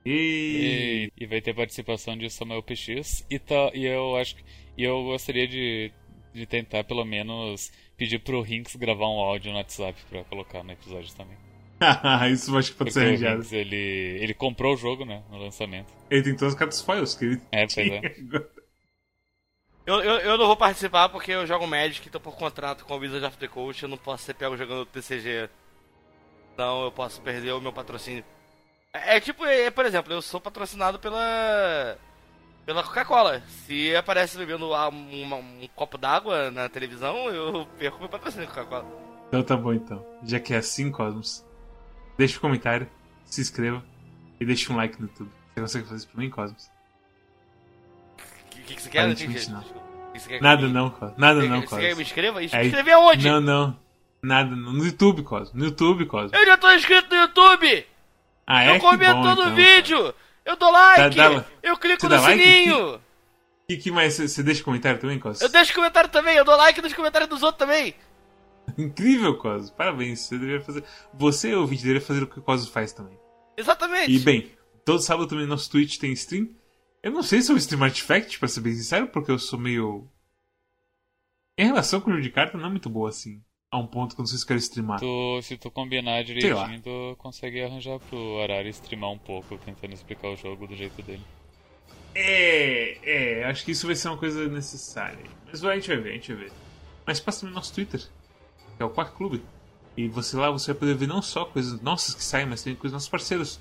[0.05, 1.11] E...
[1.17, 3.25] E, e vai ter participação de Samuel PX.
[3.29, 4.43] E, tá, e eu acho que.
[4.77, 5.91] E eu gostaria de,
[6.33, 10.71] de tentar pelo menos pedir pro Rinks gravar um áudio no WhatsApp pra colocar no
[10.71, 11.37] episódio também.
[12.31, 13.35] Isso eu acho que pode Porque ser arranjado.
[13.35, 13.75] Rinks, ele,
[14.21, 15.23] ele comprou o jogo, né?
[15.29, 15.93] No lançamento.
[16.09, 18.01] Ele tem todas as cartas foils que ele É, pois é.
[19.85, 22.95] Eu, eu, eu não vou participar porque eu jogo Magic e tô por contrato com
[22.95, 23.83] o Wizard of the Coast.
[23.83, 25.49] Eu não posso ser pego jogando TCG.
[26.61, 28.23] Então eu posso perder o meu patrocínio.
[28.93, 31.97] É, é tipo, é, por exemplo, eu sou patrocinado pela.
[32.67, 33.41] pela Coca-Cola.
[33.65, 34.87] Se aparece bebendo uma-
[35.37, 38.85] um copo d'água na televisão, eu perco meu patrocínio Coca-Cola.
[39.27, 40.05] Então tá bom então.
[40.23, 41.43] Já que é assim, Cosmos,
[42.15, 42.87] deixa um comentário,
[43.25, 43.83] se inscreva
[44.39, 45.31] e deixa um like no YouTube.
[45.55, 46.69] Você consegue fazer isso pra mim, Cosmos?
[48.45, 48.99] O que, que, que você quer?
[49.07, 49.51] Não Aparentemente entendi.
[49.73, 49.81] não.
[50.09, 51.17] O que você quer que Nada não, Cosmos.
[51.17, 52.07] Nada não, quer- Você quer me Cosmos.
[52.07, 52.43] inscreva?
[52.43, 53.27] Isso É- me inscrever aonde?
[53.27, 53.79] Não, não.
[54.23, 54.55] Nada.
[54.55, 55.53] No YouTube, Cosmos.
[55.53, 56.33] No YouTube, Cosmos.
[56.33, 57.85] Eu já tô inscrito no YouTube!
[58.45, 58.69] Ah, é?
[58.69, 60.13] eu Que comento bom, todo então, vídeo!
[60.45, 61.15] Eu dou like!
[61.15, 62.43] Dá- dá- eu clico no like?
[62.43, 63.01] sininho!
[63.69, 64.15] E que mais?
[64.15, 65.41] Você- deixa comentário também, Cosmos?
[65.41, 67.95] Eu deixo comentário também, eu dou like nos comentários dos outros também!
[68.77, 69.71] Incrível, Cosmos.
[69.71, 70.19] Parabéns.
[70.21, 70.83] Você deveria fazer.
[71.13, 73.17] Você, ouvinte, deveria fazer o que o Cosmos faz também.
[73.57, 74.11] Exatamente!
[74.11, 74.51] E bem,
[74.85, 76.49] todo sábado também no nosso Twitch tem stream.
[77.01, 80.07] Eu não sei se eu stream Artifact, pra ser bem sincero, porque eu sou meio.
[81.57, 83.41] Em relação com o jogo de carta, não é muito boa assim.
[83.71, 84.99] A um ponto que eu não sei se quero streamar.
[84.99, 90.27] Tu, se tu combinar direitinho, tu consegue arranjar pro Arara streamar um pouco, tentando explicar
[90.27, 91.23] o jogo do jeito dele.
[92.13, 92.97] É,
[93.39, 95.23] é, acho que isso vai ser uma coisa necessária.
[95.45, 96.51] Mas a gente vai ver, a gente vai ver.
[97.05, 98.01] Mas passa também no nosso Twitter,
[98.75, 99.41] que é o Quack Clube.
[99.95, 102.75] E você lá você vai poder ver não só coisas nossas que saem, mas também
[102.75, 103.57] coisas dos nossos parceiros,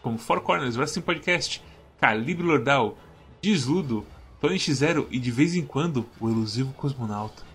[0.00, 1.62] como Four Corners, Wrestling Podcast,
[2.00, 2.96] Calibre Lordal,
[3.42, 4.06] Desludo,
[4.40, 7.49] Tony X0 e de vez em quando o elusivo Cosmonauta.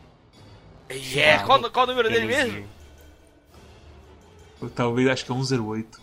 [0.91, 1.44] Yeah.
[1.45, 2.68] Qual, qual o número dele mesmo?
[4.76, 6.02] Talvez acho que é 108.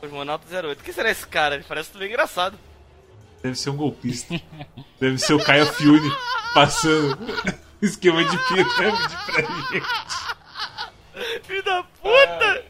[0.00, 0.82] Cosmonauta 08.
[0.84, 1.54] Quem será esse cara?
[1.56, 2.58] Ele parece tudo engraçado.
[3.42, 4.40] Deve ser um golpista.
[5.00, 6.10] Deve ser o Caio Fiune
[6.54, 7.18] passando
[7.80, 9.42] esquema de pirâmide pra
[9.72, 9.86] gente.
[11.44, 12.64] Filho da puta!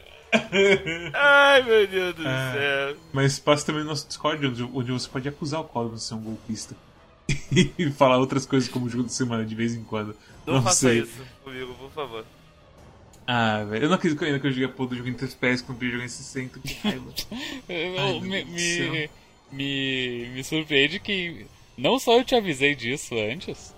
[1.13, 2.53] Ai, meu Deus do Ah.
[2.53, 2.97] céu.
[3.11, 6.13] Mas passa também no nosso Discord, onde, onde você pode acusar o Cosmo de ser
[6.13, 6.75] um golpista.
[7.51, 10.15] e falar outras coisas como o jogo da semana de vez em quando.
[10.45, 10.99] Não, faça sei.
[11.01, 12.25] isso comigo, por favor.
[13.27, 13.83] Ah, velho.
[13.85, 15.83] Eu não acredito ainda que eu joguei a porra do jogo em 3 FPS quando
[15.83, 16.59] eu joguei em 60.
[16.59, 17.13] Que raiva.
[18.21, 19.09] Me, me,
[19.51, 21.45] me, me surpreende que
[21.77, 23.75] não só eu te avisei disso antes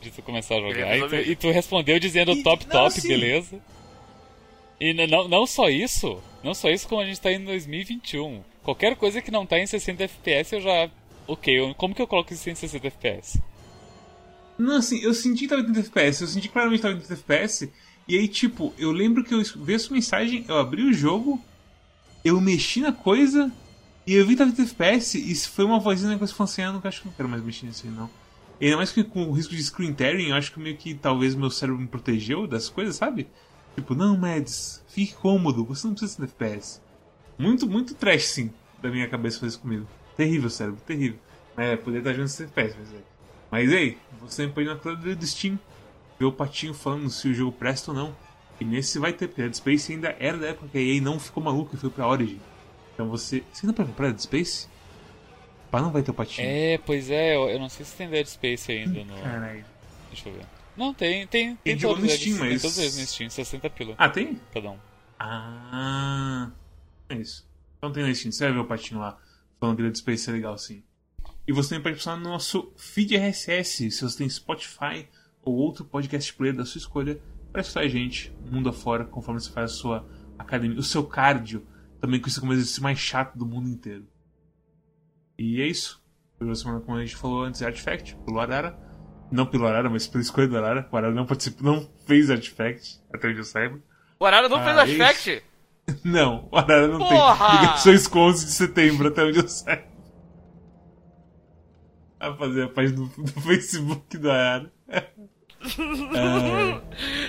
[0.00, 3.00] de tu começar a jogar, e tu, e tu respondeu dizendo E- top não, top,
[3.00, 3.08] sim.
[3.08, 3.60] beleza?
[4.80, 8.42] E não, não só isso, não só isso, como a gente tá em 2021.
[8.62, 10.90] Qualquer coisa que não tá em 60 FPS eu já.
[11.26, 13.40] Ok, eu- como que eu coloco isso em 60 FPS?
[14.60, 16.22] Não, assim, eu senti que tava em 30 FPS.
[16.22, 17.72] Eu senti claramente que tava em 30 FPS.
[18.06, 21.42] E aí, tipo, eu lembro que eu vi essa mensagem, eu abri o jogo,
[22.24, 23.50] eu mexi na coisa,
[24.06, 26.52] e eu vi que tava em 30 FPS, e foi uma vozinha que eu falei
[26.52, 28.10] assim, ah, não, acho que não quero mais mexer nisso aí, não.
[28.60, 30.94] E ainda mais que com o risco de screen tearing, eu acho que meio que
[30.94, 33.28] talvez meu cérebro me protegeu das coisas, sabe?
[33.74, 36.80] Tipo, não, Mads, fique cômodo, você não precisa de 30 FPS.
[37.38, 38.50] Muito, muito trash, sim,
[38.82, 39.86] da minha cabeça fazer isso comigo.
[40.16, 41.18] Terrível, cérebro, terrível.
[41.56, 43.09] É, poder estar jogando 60 FPS, mas é.
[43.50, 45.58] Mas ei, você pode ir na conta do Steam,
[46.18, 48.16] ver o Patinho falando se o jogo presta ou não.
[48.60, 51.18] E nesse vai ter, porque Dead Space ainda era da época que a EA não
[51.18, 52.40] ficou maluca e foi pra Origin.
[52.94, 53.42] Então você.
[53.52, 54.68] Você ainda pra comprar Dead Space?
[55.70, 56.46] Pá, não vai ter o Patinho.
[56.46, 59.14] É, pois é, eu, não sei se tem Dead Space ainda no.
[59.20, 59.64] Caralho.
[60.12, 60.44] Deixa eu ver.
[60.76, 63.30] Não, tem, tem, tem, Tem jogo todos no Steam, tem mas- todos eles no Steam,
[63.30, 64.40] 60 pila Ah, tem?
[64.52, 64.78] cada um.
[65.18, 66.50] Ah.
[67.08, 67.46] É isso.
[67.78, 69.18] Então tem na Steam, você vai ver o Patinho lá
[69.58, 70.82] falando que Dead Space é legal sim.
[71.46, 75.08] E você também pode passar no nosso feed RSS, se você tem Spotify
[75.42, 77.20] ou outro podcast player da sua escolha,
[77.52, 80.08] para escutar a gente, mundo afora, conforme você faz a sua
[80.38, 81.66] academia, o seu cardio,
[82.00, 84.06] também conhecido como exercício mais chato do mundo inteiro.
[85.38, 86.00] E é isso.
[86.38, 88.78] Pela semana, como a gente falou antes, é Artifact, pelo Arara.
[89.30, 90.88] Não pelo Arara, mas pela escolha do Arara.
[90.90, 93.78] O Arara não participou, não fez Artifact, até onde eu saiba.
[94.18, 95.42] O Arara não fez Ah, Aspect?
[96.04, 97.50] Não, o Arara não Porra!
[97.50, 99.82] tem ligações com 11 de setembro, até onde eu saiba.
[102.20, 104.70] A fazer a página do, do Facebook do Arara.
[106.16, 106.80] Ah,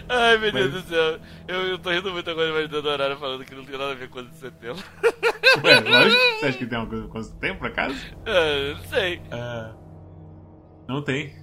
[0.07, 1.19] Ai, meu Mas- Deus do céu.
[1.49, 3.95] Eu, eu tô rindo muito agora imaginando o Arara falando que não tem nada a
[3.95, 4.84] ver com 11 de setembro.
[5.63, 7.95] ué, lógico, você acha que tem uma coisa com 11 de setembro, por acaso?
[8.26, 9.22] Ah, não sei.
[9.31, 9.76] Ah,
[10.88, 11.35] não tem.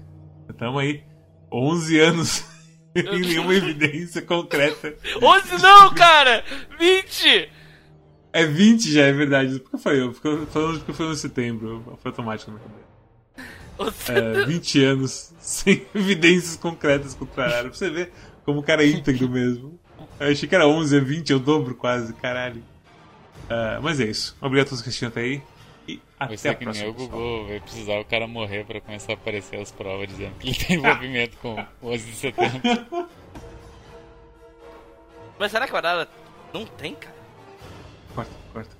[0.59, 1.05] Tamo aí.
[1.53, 2.29] 11 anos
[2.97, 4.95] sem nenhuma evidência concreta.
[5.23, 6.43] 11 não, cara!
[6.79, 7.51] 20!
[8.33, 9.59] É 20 já, é verdade.
[9.61, 10.13] Por que foi eu?
[10.15, 11.97] Falando que foi no setembro.
[12.01, 12.88] Foi automático na cabeça.
[13.79, 17.69] Você- É, 20 anos sem evidências concretas contra o Arara.
[17.69, 18.13] Pra você ver
[18.45, 19.79] como o cara é íntegro mesmo.
[20.21, 22.63] Eu achei que era 11, é 20, é o dobro quase, caralho.
[23.49, 24.37] Ah, mas é isso.
[24.41, 25.43] Obrigado a todos que assistiram até aí.
[25.87, 26.91] E até ser a que nem próxima.
[26.91, 27.11] o pessoal.
[27.39, 30.57] Gugu, vai precisar o cara morrer pra começar a aparecer as provas dizendo que ele
[30.59, 32.61] tem envolvimento com o 11 de setembro.
[35.39, 36.09] Mas será que o Arara
[36.53, 37.15] não tem, cara?
[38.15, 38.77] Corta, corta.